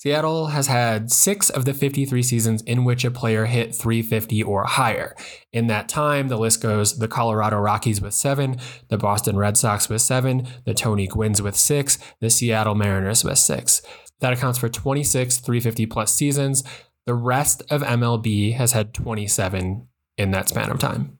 Seattle 0.00 0.46
has 0.46 0.66
had 0.66 1.12
six 1.12 1.50
of 1.50 1.66
the 1.66 1.74
53 1.74 2.22
seasons 2.22 2.62
in 2.62 2.86
which 2.86 3.04
a 3.04 3.10
player 3.10 3.44
hit 3.44 3.74
350 3.74 4.42
or 4.42 4.64
higher. 4.64 5.14
In 5.52 5.66
that 5.66 5.90
time, 5.90 6.28
the 6.28 6.38
list 6.38 6.62
goes 6.62 6.98
the 6.98 7.06
Colorado 7.06 7.58
Rockies 7.58 8.00
with 8.00 8.14
seven, 8.14 8.56
the 8.88 8.96
Boston 8.96 9.36
Red 9.36 9.58
Sox 9.58 9.90
with 9.90 10.00
seven, 10.00 10.48
the 10.64 10.72
Tony 10.72 11.06
Gwynns 11.06 11.42
with 11.42 11.54
six, 11.54 11.98
the 12.18 12.30
Seattle 12.30 12.74
Mariners 12.74 13.24
with 13.24 13.36
six. 13.36 13.82
That 14.20 14.32
accounts 14.32 14.58
for 14.58 14.70
26 14.70 15.36
350 15.36 15.84
plus 15.84 16.14
seasons. 16.14 16.64
The 17.04 17.12
rest 17.12 17.62
of 17.68 17.82
MLB 17.82 18.54
has 18.54 18.72
had 18.72 18.94
27 18.94 19.86
in 20.16 20.30
that 20.30 20.48
span 20.48 20.70
of 20.70 20.78
time. 20.78 21.18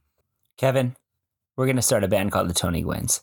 Kevin, 0.56 0.96
we're 1.54 1.66
going 1.66 1.76
to 1.76 1.82
start 1.82 2.02
a 2.02 2.08
band 2.08 2.32
called 2.32 2.48
the 2.48 2.54
Tony 2.54 2.82
Gwynns. 2.82 3.20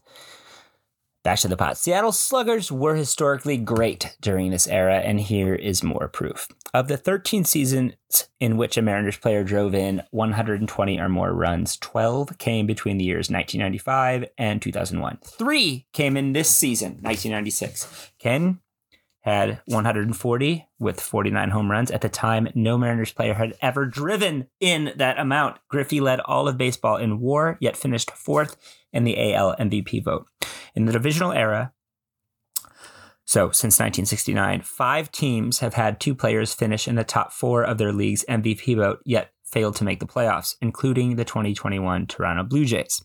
Back 1.27 1.39
to 1.39 1.49
the 1.49 1.57
pot. 1.57 1.77
Seattle 1.77 2.13
Sluggers 2.13 2.71
were 2.71 2.95
historically 2.95 3.57
great 3.57 4.15
during 4.21 4.49
this 4.49 4.65
era, 4.65 4.99
and 4.99 5.19
here 5.19 5.53
is 5.53 5.83
more 5.83 6.07
proof. 6.07 6.47
Of 6.73 6.87
the 6.87 6.95
13 6.95 7.43
seasons 7.43 7.95
in 8.39 8.55
which 8.55 8.77
a 8.77 8.81
Mariners 8.81 9.17
player 9.17 9.43
drove 9.43 9.75
in 9.75 10.03
120 10.11 10.97
or 10.97 11.09
more 11.09 11.33
runs, 11.33 11.75
12 11.75 12.37
came 12.37 12.65
between 12.65 12.97
the 12.97 13.03
years 13.03 13.29
1995 13.29 14.29
and 14.37 14.61
2001. 14.61 15.17
Three 15.25 15.85
came 15.91 16.15
in 16.15 16.31
this 16.31 16.49
season, 16.49 16.91
1996. 17.01 18.13
Ken 18.19 18.61
had 19.19 19.59
140 19.65 20.69
with 20.79 21.01
49 21.01 21.49
home 21.49 21.69
runs. 21.69 21.91
At 21.91 21.99
the 21.99 22.07
time, 22.07 22.47
no 22.55 22.77
Mariners 22.77 23.11
player 23.11 23.33
had 23.33 23.53
ever 23.61 23.85
driven 23.85 24.47
in 24.61 24.93
that 24.95 25.19
amount. 25.19 25.57
Griffey 25.67 25.99
led 25.99 26.21
all 26.21 26.47
of 26.47 26.57
baseball 26.57 26.95
in 26.95 27.19
WAR, 27.19 27.57
yet 27.59 27.75
finished 27.75 28.11
fourth 28.11 28.55
in 28.93 29.03
the 29.03 29.33
AL 29.33 29.57
MVP 29.57 30.01
vote. 30.05 30.27
In 30.77 30.85
the 30.85 30.93
divisional 30.93 31.31
era, 31.31 31.73
so 33.25 33.49
since 33.49 33.79
1969, 33.79 34.61
five 34.61 35.11
teams 35.11 35.57
have 35.57 35.73
had 35.73 35.99
two 35.99 36.13
players 36.13 36.53
finish 36.53 36.87
in 36.87 36.93
the 36.93 37.03
top 37.03 37.33
four 37.33 37.63
of 37.63 37.79
their 37.79 37.91
league's 37.91 38.23
MVP 38.29 38.75
vote, 38.75 38.99
yet 39.03 39.31
failed 39.43 39.75
to 39.77 39.83
make 39.83 39.99
the 39.99 40.05
playoffs, 40.05 40.53
including 40.61 41.15
the 41.15 41.25
2021 41.25 42.05
Toronto 42.05 42.43
Blue 42.43 42.63
Jays. 42.63 43.03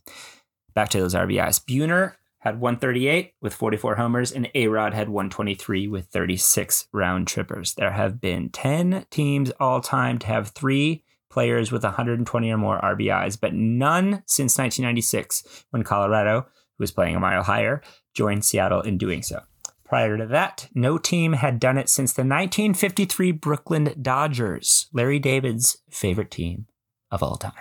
Back 0.75 0.91
to 0.91 1.01
those 1.01 1.15
RBIs. 1.15 1.65
Buhner 1.65 2.17
had 2.41 2.61
138 2.61 3.33
with 3.41 3.55
44 3.55 3.95
homers, 3.95 4.33
and 4.33 4.51
A 4.55 4.69
Rod 4.69 4.93
had 4.93 5.09
123 5.09 5.89
with 5.89 6.09
36 6.09 6.89
round 6.93 7.27
trippers. 7.27 7.73
There 7.73 7.93
have 7.93 8.21
been 8.21 8.51
10 8.51 9.07
teams 9.11 9.51
all 9.59 9.81
time 9.81 10.19
to 10.19 10.27
have 10.27 10.49
three 10.49 11.05
players 11.31 11.73
with 11.73 11.85
120 11.85 12.51
or 12.51 12.59
more 12.59 12.79
RBIs, 12.83 13.41
but 13.41 13.55
none 13.55 14.23
since 14.27 14.59
1996 14.59 15.65
when 15.71 15.83
Colorado, 15.83 16.47
was 16.83 16.91
playing 16.91 17.17
a 17.17 17.21
mile 17.21 17.45
higher, 17.45 17.81
joined 18.13 18.45
Seattle 18.45 18.83
in 18.83 18.99
doing 18.99 19.23
so. 19.23 19.41
Prior 19.85 20.19
to 20.19 20.27
that, 20.27 20.69
no 20.75 20.99
team 20.99 21.35
had 21.35 21.61
done 21.61 21.79
it 21.79 21.89
since 21.89 22.13
the 22.13 22.23
1953 22.23 23.33
Brooklyn 23.33 23.95
Dodgers, 24.01 24.89
Larry 24.93 25.19
David's 25.19 25.79
favorite 25.91 26.31
team 26.31 26.67
of 27.11 27.23
all 27.23 27.37
time. 27.37 27.53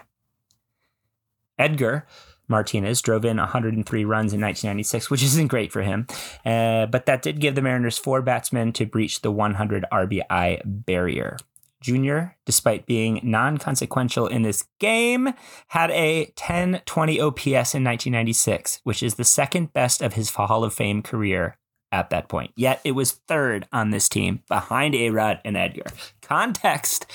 Edgar 1.57 2.07
Martinez 2.51 3.01
drove 3.01 3.25
in 3.25 3.37
103 3.37 4.05
runs 4.05 4.33
in 4.33 4.41
1996, 4.41 5.09
which 5.09 5.23
isn't 5.23 5.47
great 5.47 5.71
for 5.71 5.81
him. 5.81 6.05
Uh, 6.45 6.85
but 6.85 7.05
that 7.07 7.21
did 7.21 7.39
give 7.39 7.55
the 7.55 7.61
Mariners 7.61 7.97
four 7.97 8.21
batsmen 8.21 8.73
to 8.73 8.85
breach 8.85 9.21
the 9.21 9.31
100 9.31 9.85
RBI 9.91 10.61
barrier. 10.65 11.37
Junior, 11.81 12.37
despite 12.45 12.85
being 12.85 13.19
non 13.23 13.57
consequential 13.57 14.27
in 14.27 14.43
this 14.43 14.65
game, 14.79 15.33
had 15.69 15.91
a 15.91 16.25
1020 16.37 17.19
OPS 17.19 17.47
in 17.47 17.83
1996, 17.83 18.79
which 18.83 19.03
is 19.03 19.15
the 19.15 19.23
second 19.23 19.73
best 19.73 20.01
of 20.01 20.13
his 20.13 20.29
Hall 20.29 20.63
of 20.63 20.73
Fame 20.73 21.01
career 21.01 21.57
at 21.91 22.09
that 22.11 22.29
point. 22.29 22.51
Yet 22.55 22.79
it 22.83 22.91
was 22.91 23.11
third 23.27 23.67
on 23.71 23.89
this 23.89 24.07
team 24.07 24.43
behind 24.47 24.95
A 24.95 25.09
Rod 25.09 25.41
and 25.43 25.57
Edgar. 25.57 25.87
Context 26.21 27.05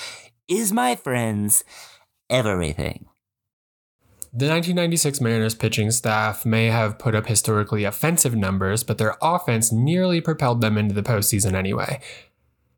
is, 0.49 0.73
my 0.73 0.97
friends, 0.97 1.65
everything. 2.29 3.07
The 4.33 4.49
1996 4.49 5.21
Mariners 5.23 5.55
pitching 5.55 5.91
staff 5.91 6.45
may 6.45 6.67
have 6.67 6.99
put 6.99 7.15
up 7.15 7.27
historically 7.27 7.85
offensive 7.85 8.35
numbers, 8.35 8.83
but 8.83 8.99
their 8.99 9.17
offense 9.23 9.73
nearly 9.73 10.21
propelled 10.21 10.61
them 10.61 10.77
into 10.77 10.95
the 10.95 11.03
postseason 11.03 11.55
anyway. 11.55 12.01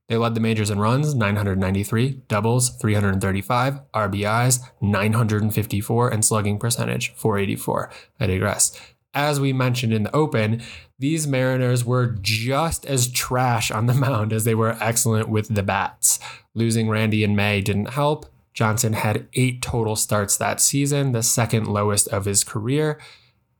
They 0.09 0.16
led 0.16 0.35
the 0.35 0.40
majors 0.40 0.71
in 0.71 0.79
runs, 0.79 1.14
993, 1.14 2.23
doubles, 2.29 2.71
335, 2.71 3.81
RBIs, 3.92 4.61
954, 4.81 6.09
and 6.09 6.25
slugging 6.25 6.59
percentage, 6.59 7.12
484. 7.14 7.90
I 8.18 8.27
digress. 8.27 8.81
As 9.12 9.38
we 9.38 9.53
mentioned 9.53 9.92
in 9.92 10.05
the 10.05 10.16
open, 10.16 10.62
these 10.99 11.27
Mariners 11.27 11.85
were 11.85 12.07
just 12.21 12.87
as 12.87 13.11
trash 13.11 13.71
on 13.71 13.87
the 13.87 13.94
mound 13.94 14.33
as 14.33 14.44
they 14.44 14.55
were 14.55 14.77
excellent 14.81 15.29
with 15.29 15.55
the 15.55 15.62
bats. 15.62 16.18
Losing 16.55 16.88
Randy 16.88 17.23
in 17.23 17.37
May 17.37 17.61
didn't 17.61 17.90
help. 17.90 18.27
Johnson 18.55 18.94
had 18.94 19.29
eight 19.35 19.62
total 19.62 19.94
starts 19.94 20.37
that 20.38 20.61
season, 20.61 21.12
the 21.12 21.23
second 21.23 21.66
lowest 21.66 22.09
of 22.09 22.25
his 22.25 22.42
career, 22.44 22.99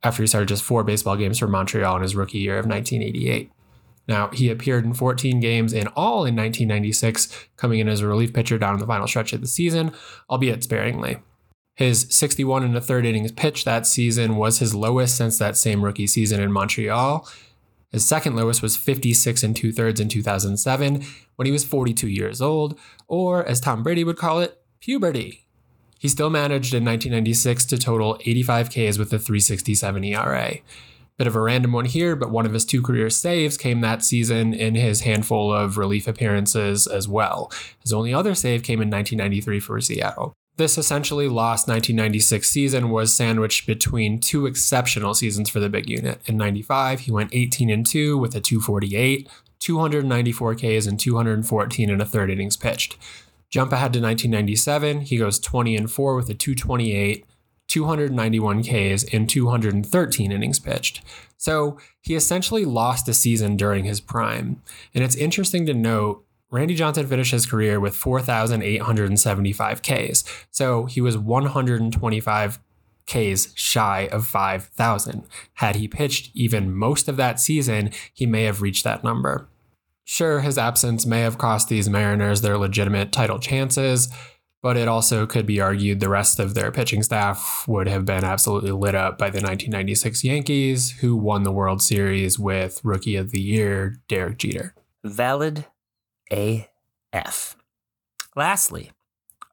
after 0.03 0.23
he 0.23 0.27
started 0.27 0.49
just 0.49 0.63
four 0.63 0.83
baseball 0.83 1.15
games 1.15 1.39
for 1.39 1.47
Montreal 1.47 1.97
in 1.97 2.01
his 2.01 2.15
rookie 2.15 2.39
year 2.39 2.57
of 2.57 2.65
1988. 2.65 3.51
Now, 4.09 4.29
he 4.29 4.49
appeared 4.49 4.85
in 4.85 4.95
14 4.95 5.39
games 5.39 5.71
in 5.71 5.85
all 5.89 6.25
in 6.25 6.35
1996, 6.35 7.47
coming 7.57 7.79
in 7.79 7.87
as 7.87 8.01
a 8.01 8.07
relief 8.07 8.33
pitcher 8.33 8.57
down 8.57 8.73
in 8.73 8.79
the 8.79 8.87
final 8.87 9.07
stretch 9.07 9.33
of 9.33 9.41
the 9.41 9.47
season, 9.47 9.91
albeit 10.31 10.63
sparingly. 10.63 11.19
His 11.75 12.07
61 12.09 12.63
and 12.63 12.75
a 12.75 12.81
third 12.81 13.05
innings 13.05 13.31
pitch 13.31 13.65
that 13.65 13.85
season 13.85 14.35
was 14.35 14.57
his 14.57 14.73
lowest 14.73 15.15
since 15.15 15.37
that 15.37 15.57
same 15.57 15.85
rookie 15.85 16.07
season 16.07 16.41
in 16.41 16.51
Montreal. 16.51 17.29
His 17.91 18.03
second 18.03 18.35
lowest 18.35 18.63
was 18.63 18.75
56 18.75 19.43
and 19.43 19.55
two 19.55 19.71
thirds 19.71 19.99
in 19.99 20.09
2007 20.09 21.05
when 21.35 21.45
he 21.45 21.51
was 21.51 21.63
42 21.63 22.07
years 22.07 22.41
old, 22.41 22.79
or 23.07 23.45
as 23.45 23.61
Tom 23.61 23.83
Brady 23.83 24.03
would 24.03 24.17
call 24.17 24.39
it, 24.39 24.59
puberty. 24.79 25.45
He 25.99 26.07
still 26.07 26.31
managed 26.31 26.73
in 26.73 26.83
1996 26.83 27.63
to 27.65 27.77
total 27.77 28.19
85 28.25 28.69
Ks 28.69 28.97
with 28.97 29.13
a 29.13 29.19
367 29.19 30.03
ERA. 30.03 30.57
Bit 31.19 31.27
of 31.27 31.35
a 31.35 31.41
random 31.41 31.73
one 31.73 31.83
here, 31.83 32.15
but 32.15 32.31
one 32.31 32.45
of 32.45 32.53
his 32.53 32.63
two 32.63 32.81
career 32.81 33.09
saves 33.09 33.57
came 33.57 33.81
that 33.81 34.05
season 34.05 34.53
in 34.53 34.75
his 34.75 35.01
handful 35.01 35.53
of 35.53 35.77
relief 35.77 36.07
appearances 36.07 36.87
as 36.87 37.09
well. 37.09 37.51
His 37.81 37.91
only 37.91 38.13
other 38.13 38.33
save 38.33 38.63
came 38.63 38.81
in 38.81 38.89
1993 38.89 39.59
for 39.59 39.81
Seattle. 39.81 40.33
This 40.55 40.77
essentially 40.77 41.27
lost 41.27 41.67
1996 41.67 42.49
season 42.49 42.89
was 42.89 43.13
sandwiched 43.13 43.67
between 43.67 44.21
two 44.21 44.45
exceptional 44.45 45.13
seasons 45.13 45.49
for 45.49 45.59
the 45.59 45.67
big 45.67 45.89
unit. 45.89 46.21
In 46.25 46.37
95, 46.37 47.01
he 47.01 47.11
went 47.11 47.35
18 47.35 47.69
and 47.69 47.85
2 47.85 48.17
with 48.17 48.33
a 48.33 48.39
248, 48.39 49.27
294 49.59 50.55
Ks 50.55 50.85
and 50.85 50.97
214 50.97 51.89
and 51.89 52.01
a 52.01 52.05
third 52.05 52.29
innings 52.29 52.55
pitched. 52.55 52.95
Jump 53.49 53.73
ahead 53.73 53.91
to 53.91 53.99
1997, 53.99 55.01
he 55.01 55.17
goes 55.17 55.37
20 55.37 55.75
and 55.75 55.91
4 55.91 56.15
with 56.15 56.29
a 56.29 56.33
228, 56.33 57.25
291 57.69 58.63
Ks, 58.63 59.05
and 59.13 59.29
213 59.29 60.31
innings 60.31 60.59
pitched. 60.59 61.01
So 61.37 61.77
he 62.01 62.15
essentially 62.15 62.65
lost 62.65 63.07
a 63.07 63.13
season 63.13 63.55
during 63.55 63.85
his 63.85 64.01
prime. 64.01 64.61
And 64.93 65.03
it's 65.03 65.15
interesting 65.15 65.65
to 65.67 65.73
note 65.73 66.25
Randy 66.51 66.75
Johnson 66.75 67.07
finished 67.07 67.31
his 67.31 67.45
career 67.45 67.79
with 67.79 67.95
4,875 67.95 69.81
Ks. 69.81 70.23
So 70.51 70.85
he 70.85 70.99
was 70.99 71.17
125 71.17 72.59
Ks 73.05 73.53
shy 73.55 74.09
of 74.11 74.27
5,000. 74.27 75.23
Had 75.53 75.75
he 75.75 75.87
pitched 75.87 76.31
even 76.35 76.75
most 76.75 77.07
of 77.07 77.17
that 77.17 77.39
season, 77.39 77.91
he 78.13 78.25
may 78.25 78.43
have 78.43 78.61
reached 78.61 78.83
that 78.83 79.03
number. 79.03 79.47
Sure, 80.03 80.39
his 80.41 80.57
absence 80.57 81.05
may 81.05 81.21
have 81.21 81.37
cost 81.37 81.69
these 81.69 81.87
Mariners 81.87 82.41
their 82.41 82.57
legitimate 82.57 83.11
title 83.11 83.37
chances, 83.37 84.09
but 84.61 84.77
it 84.77 84.87
also 84.87 85.25
could 85.25 85.45
be 85.45 85.61
argued 85.61 85.99
the 85.99 86.09
rest 86.09 86.39
of 86.39 86.53
their 86.53 86.71
pitching 86.71 87.03
staff 87.03 87.65
would 87.67 87.87
have 87.87 88.05
been 88.05 88.23
absolutely 88.23 88.71
lit 88.71 88.95
up 88.95 89.17
by 89.17 89.29
the 89.29 89.37
1996 89.37 90.23
Yankees, 90.23 90.91
who 90.99 91.15
won 91.15 91.43
the 91.43 91.51
World 91.51 91.81
Series 91.81 92.37
with 92.37 92.81
Rookie 92.83 93.15
of 93.15 93.31
the 93.31 93.41
Year 93.41 94.01
Derek 94.07 94.37
Jeter. 94.37 94.75
Valid 95.03 95.65
AF. 96.31 97.55
Lastly, 98.35 98.91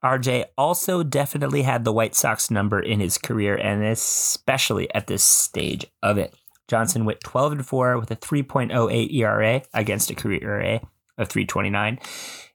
RJ 0.05 0.45
also 0.59 1.03
definitely 1.03 1.62
had 1.62 1.85
the 1.85 1.92
White 1.92 2.14
Sox 2.14 2.51
number 2.51 2.81
in 2.81 3.01
his 3.01 3.19
career, 3.19 3.57
and 3.57 3.85
especially 3.85 4.92
at 4.95 5.07
this 5.07 5.25
stage 5.25 5.87
of 6.03 6.19
it. 6.19 6.35
Johnson 6.69 7.05
went 7.05 7.21
12 7.21 7.53
and 7.53 7.66
4 7.66 7.99
with 7.99 8.11
a 8.11 8.16
3.08 8.16 9.12
ERA 9.14 9.62
against 9.73 10.11
a 10.11 10.14
career 10.14 10.42
ERA 10.42 10.81
of 11.16 11.29
329 11.29 11.99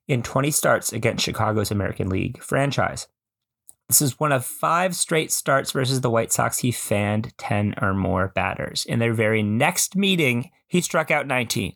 in 0.07 0.23
20 0.23 0.51
starts 0.51 0.91
against 0.93 1.23
Chicago's 1.23 1.71
American 1.71 2.09
League 2.09 2.41
franchise. 2.41 3.07
This 3.87 4.01
is 4.01 4.19
one 4.19 4.31
of 4.31 4.45
five 4.45 4.95
straight 4.95 5.31
starts 5.33 5.71
versus 5.71 5.99
the 5.99 6.09
White 6.09 6.31
Sox. 6.31 6.59
He 6.59 6.71
fanned 6.71 7.37
10 7.37 7.75
or 7.81 7.93
more 7.93 8.29
batters. 8.29 8.85
In 8.85 8.99
their 8.99 9.13
very 9.13 9.43
next 9.43 9.97
meeting, 9.97 10.49
he 10.67 10.79
struck 10.79 11.11
out 11.11 11.27
19. 11.27 11.73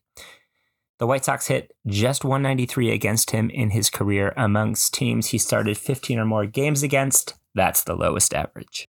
The 0.97 1.07
White 1.07 1.25
Sox 1.25 1.47
hit 1.47 1.73
just 1.85 2.23
193 2.23 2.91
against 2.91 3.31
him 3.31 3.49
in 3.49 3.71
his 3.71 3.89
career 3.89 4.33
amongst 4.37 4.93
teams 4.93 5.27
he 5.27 5.37
started 5.37 5.77
15 5.77 6.17
or 6.17 6.23
more 6.23 6.45
games 6.45 6.83
against. 6.83 7.33
That's 7.53 7.83
the 7.83 7.95
lowest 7.95 8.33
average. 8.33 8.87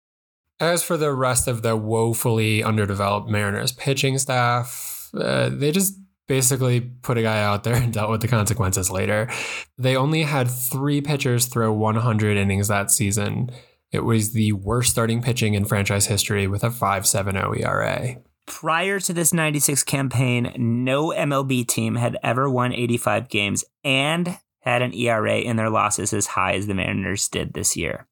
As 0.58 0.82
for 0.82 0.96
the 0.96 1.12
rest 1.12 1.46
of 1.46 1.62
the 1.62 1.76
woefully 1.76 2.62
underdeveloped 2.64 3.28
Mariners 3.28 3.70
pitching 3.70 4.18
staff, 4.18 5.10
uh, 5.14 5.48
they 5.48 5.70
just 5.70 5.94
basically 6.32 6.80
put 6.80 7.18
a 7.18 7.22
guy 7.22 7.42
out 7.42 7.62
there 7.62 7.74
and 7.74 7.92
dealt 7.92 8.08
with 8.08 8.22
the 8.22 8.26
consequences 8.26 8.90
later. 8.90 9.28
They 9.76 9.94
only 9.94 10.22
had 10.22 10.50
three 10.50 11.02
pitchers 11.02 11.44
throw 11.44 11.70
100 11.74 12.38
innings 12.38 12.68
that 12.68 12.90
season. 12.90 13.50
It 13.90 14.00
was 14.00 14.32
the 14.32 14.52
worst 14.52 14.90
starting 14.90 15.20
pitching 15.20 15.52
in 15.52 15.66
franchise 15.66 16.06
history 16.06 16.46
with 16.46 16.64
a 16.64 16.70
5.70 16.70 17.60
ERA. 17.60 18.16
Prior 18.46 18.98
to 19.00 19.12
this 19.12 19.34
96 19.34 19.84
campaign, 19.84 20.54
no 20.56 21.08
MLB 21.08 21.66
team 21.66 21.96
had 21.96 22.16
ever 22.22 22.48
won 22.48 22.72
85 22.72 23.28
games 23.28 23.62
and 23.84 24.38
had 24.60 24.80
an 24.80 24.94
ERA 24.94 25.36
in 25.36 25.56
their 25.56 25.68
losses 25.68 26.14
as 26.14 26.28
high 26.28 26.54
as 26.54 26.66
the 26.66 26.72
Mariners 26.72 27.28
did 27.28 27.52
this 27.52 27.76
year. 27.76 28.06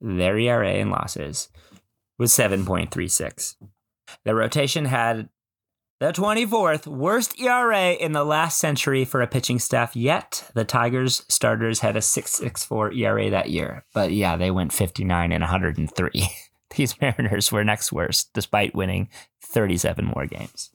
Their 0.00 0.38
ERA 0.38 0.76
in 0.76 0.88
losses 0.88 1.50
was 2.18 2.32
7.36. 2.32 3.56
The 4.24 4.34
rotation 4.34 4.86
had 4.86 5.28
the 5.98 6.12
24th 6.12 6.86
worst 6.86 7.40
ERA 7.40 7.92
in 7.92 8.12
the 8.12 8.24
last 8.24 8.58
century 8.58 9.04
for 9.04 9.22
a 9.22 9.26
pitching 9.26 9.58
staff, 9.58 9.96
yet 9.96 10.50
the 10.54 10.64
Tigers 10.64 11.24
starters 11.28 11.80
had 11.80 11.96
a 11.96 12.00
6.64 12.00 12.96
ERA 12.96 13.30
that 13.30 13.50
year. 13.50 13.84
But 13.94 14.12
yeah, 14.12 14.36
they 14.36 14.50
went 14.50 14.72
59 14.72 15.32
and 15.32 15.42
103. 15.42 16.28
These 16.76 17.00
Mariners 17.00 17.50
were 17.50 17.64
next 17.64 17.92
worst, 17.92 18.30
despite 18.34 18.74
winning 18.74 19.08
37 19.42 20.04
more 20.04 20.26
games. 20.26 20.70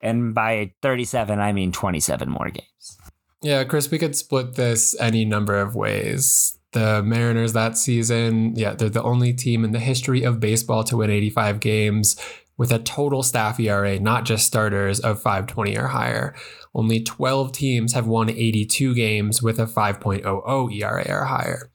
And 0.00 0.34
by 0.34 0.74
37, 0.82 1.40
I 1.40 1.52
mean 1.52 1.72
27 1.72 2.28
more 2.30 2.50
games. 2.50 2.98
Yeah, 3.42 3.64
Chris, 3.64 3.90
we 3.90 3.98
could 3.98 4.14
split 4.14 4.54
this 4.54 4.94
any 5.00 5.24
number 5.24 5.58
of 5.58 5.74
ways. 5.74 6.58
The 6.72 7.02
Mariners 7.02 7.52
that 7.54 7.76
season, 7.76 8.54
yeah, 8.56 8.74
they're 8.74 8.88
the 8.88 9.02
only 9.02 9.32
team 9.32 9.64
in 9.64 9.72
the 9.72 9.80
history 9.80 10.22
of 10.22 10.40
baseball 10.40 10.84
to 10.84 10.98
win 10.98 11.10
85 11.10 11.60
games 11.60 12.16
with 12.56 12.72
a 12.72 12.78
total 12.78 13.22
staff 13.22 13.58
ERA, 13.58 13.98
not 13.98 14.24
just 14.24 14.46
starters, 14.46 15.00
of 15.00 15.20
520 15.20 15.76
or 15.76 15.88
higher. 15.88 16.34
Only 16.74 17.02
12 17.02 17.52
teams 17.52 17.92
have 17.94 18.06
won 18.06 18.30
82 18.30 18.94
games 18.94 19.42
with 19.42 19.58
a 19.58 19.66
5.00 19.66 20.72
ERA 20.72 21.06
or 21.08 21.24
higher. 21.24 21.70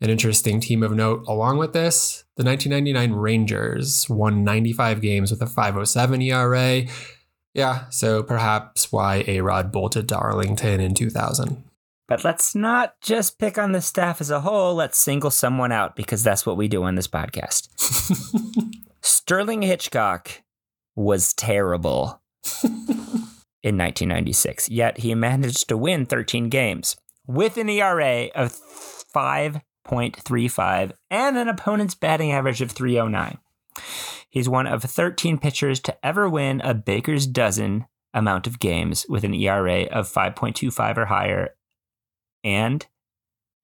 An 0.00 0.10
interesting 0.10 0.60
team 0.60 0.82
of 0.82 0.92
note 0.92 1.24
along 1.26 1.58
with 1.58 1.72
this, 1.72 2.24
the 2.36 2.44
1999 2.44 3.18
Rangers 3.18 4.08
won 4.08 4.44
95 4.44 5.00
games 5.00 5.30
with 5.30 5.42
a 5.42 5.46
507 5.46 6.22
ERA. 6.22 6.82
Yeah, 7.52 7.88
so 7.90 8.22
perhaps 8.22 8.92
why 8.92 9.24
A 9.26 9.40
Rod 9.40 9.72
bolted 9.72 10.08
to 10.10 10.16
Arlington 10.16 10.80
in 10.80 10.94
2000. 10.94 11.64
But 12.06 12.24
let's 12.24 12.54
not 12.54 12.94
just 13.02 13.38
pick 13.38 13.58
on 13.58 13.72
the 13.72 13.82
staff 13.82 14.20
as 14.20 14.30
a 14.30 14.40
whole. 14.40 14.74
Let's 14.74 14.96
single 14.96 15.30
someone 15.30 15.72
out 15.72 15.96
because 15.96 16.22
that's 16.22 16.46
what 16.46 16.56
we 16.56 16.68
do 16.68 16.84
on 16.84 16.94
this 16.94 17.08
podcast. 17.08 17.68
Sterling 19.08 19.62
Hitchcock 19.62 20.42
was 20.94 21.32
terrible 21.32 22.20
in 22.62 23.78
1996, 23.78 24.68
yet 24.68 24.98
he 24.98 25.14
managed 25.14 25.70
to 25.70 25.78
win 25.78 26.04
13 26.04 26.50
games 26.50 26.94
with 27.26 27.56
an 27.56 27.70
ERA 27.70 28.28
of 28.34 28.52
5.35 28.52 30.92
and 31.10 31.38
an 31.38 31.48
opponent's 31.48 31.94
batting 31.94 32.32
average 32.32 32.60
of 32.60 32.70
309. 32.70 33.38
He's 34.28 34.46
one 34.46 34.66
of 34.66 34.82
13 34.82 35.38
pitchers 35.38 35.80
to 35.80 35.96
ever 36.04 36.28
win 36.28 36.60
a 36.60 36.74
baker's 36.74 37.26
dozen 37.26 37.86
amount 38.12 38.46
of 38.46 38.58
games 38.58 39.06
with 39.08 39.24
an 39.24 39.32
ERA 39.32 39.84
of 39.84 40.06
5.25 40.06 40.98
or 40.98 41.06
higher 41.06 41.54
and 42.44 42.86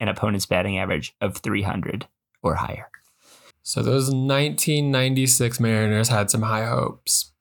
an 0.01 0.09
opponent's 0.09 0.47
batting 0.47 0.79
average 0.79 1.15
of 1.21 1.37
300 1.37 2.09
or 2.43 2.55
higher. 2.55 2.89
So 3.67 3.81
those 3.83 4.11
1996 4.11 5.59
Mariners 5.59 6.09
had 6.11 6.31
some 6.31 6.43
high 6.43 6.67
hopes. 6.67 7.33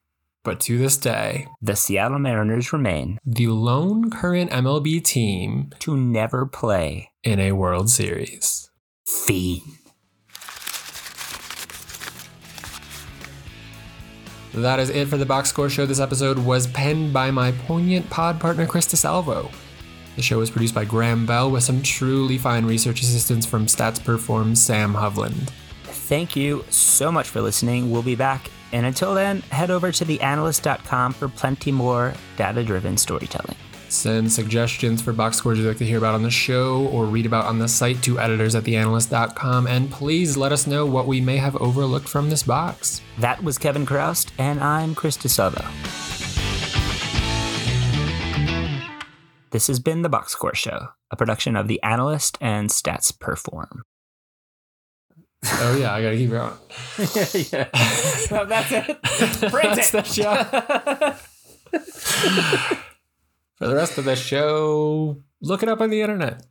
But 0.46 0.62
to 0.62 0.78
this 0.78 0.96
day, 0.96 1.48
The 1.62 1.76
Seattle 1.76 2.18
Mariners 2.18 2.72
remain 2.72 3.20
the 3.26 3.48
lone 3.48 4.10
current 4.10 4.50
MLB 4.50 5.04
team 5.04 5.72
to 5.80 5.98
never 5.98 6.46
play 6.46 7.12
in 7.24 7.42
a 7.42 7.52
World 7.52 7.90
Series. 7.90 8.72
Fiend. 9.06 9.64
That 14.54 14.80
is 14.80 14.90
it 14.92 15.10
for 15.10 15.18
the 15.18 15.26
Box 15.26 15.50
Score 15.50 15.70
Show. 15.70 15.86
This 15.86 16.00
episode 16.00 16.40
was 16.40 16.68
penned 16.68 17.12
by 17.12 17.32
my 17.32 17.52
poignant 17.52 18.10
pod 18.10 18.40
partner, 18.40 18.66
Chris 18.66 18.88
DeSalvo. 18.88 19.52
The 20.16 20.22
show 20.22 20.38
was 20.38 20.50
produced 20.50 20.76
by 20.76 20.86
Graham 20.86 21.26
Bell 21.26 21.52
with 21.52 21.64
some 21.64 21.82
truly 21.82 22.38
fine 22.38 22.66
research 22.66 23.02
assistance 23.02 23.46
from 23.46 23.66
Stats 23.66 24.02
Perform 24.02 24.56
Sam 24.56 24.94
Hovland. 24.94 25.52
Thank 26.04 26.36
you 26.36 26.66
so 26.70 27.14
much 27.14 27.30
for 27.30 27.40
listening. 27.40 27.90
We'll 27.90 28.04
be 28.04 28.16
back. 28.16 28.52
And 28.74 28.86
until 28.86 29.16
then, 29.16 29.40
head 29.52 29.72
over 29.72 29.90
to 29.94 30.04
theanalyst.com 30.04 31.14
for 31.14 31.30
plenty 31.30 31.72
more 31.72 32.14
data 32.36 32.62
driven 32.62 32.98
storytelling. 32.98 33.56
Send 33.88 34.30
suggestions 34.30 35.02
for 35.02 35.14
box 35.14 35.38
scores 35.38 35.60
you'd 35.60 35.68
like 35.68 35.78
to 35.78 35.86
hear 35.86 36.00
about 36.00 36.14
on 36.14 36.22
the 36.22 36.30
show 36.30 36.88
or 36.88 37.06
read 37.06 37.26
about 37.26 37.46
on 37.46 37.58
the 37.58 37.70
site 37.70 38.04
to 38.04 38.20
editors 38.20 38.54
at 38.54 38.66
theanalyst.com. 38.66 39.66
And 39.66 39.90
please 39.90 40.36
let 40.36 40.52
us 40.52 40.68
know 40.68 40.86
what 40.86 41.08
we 41.08 41.22
may 41.22 41.38
have 41.38 41.56
overlooked 41.56 42.10
from 42.10 42.30
this 42.30 42.44
box. 42.44 43.00
That 43.20 43.42
was 43.42 43.58
Kevin 43.58 43.86
Chroust, 43.86 44.32
and 44.38 44.60
I'm 44.60 44.96
Chris 44.96 45.16
DeSalvo. 45.16 45.64
This 49.52 49.68
has 49.68 49.80
been 49.80 50.02
The 50.02 50.10
Box 50.10 50.34
Score 50.34 50.54
Show, 50.54 50.90
a 51.12 51.16
production 51.16 51.56
of 51.56 51.70
The 51.70 51.82
Analyst 51.82 52.38
and 52.42 52.70
Stats 52.70 53.18
Perform. 53.18 53.84
Oh, 55.46 55.78
yeah, 55.78 55.94
I 55.94 56.02
gotta 56.02 56.16
keep 56.16 56.30
going. 56.30 56.54
yeah. 57.52 57.70
yeah. 58.32 58.44
that's 58.46 58.72
it. 58.72 59.02
Print 59.52 59.76
That's 59.76 59.92
the 59.92 60.04
show. 60.04 60.36
For 63.58 63.68
the 63.68 63.76
rest 63.76 63.98
of 63.98 64.06
the 64.06 64.16
show, 64.16 65.22
look 65.42 65.64
it 65.64 65.70
up 65.70 65.82
on 65.82 65.90
the 65.90 66.02
internet. 66.02 66.46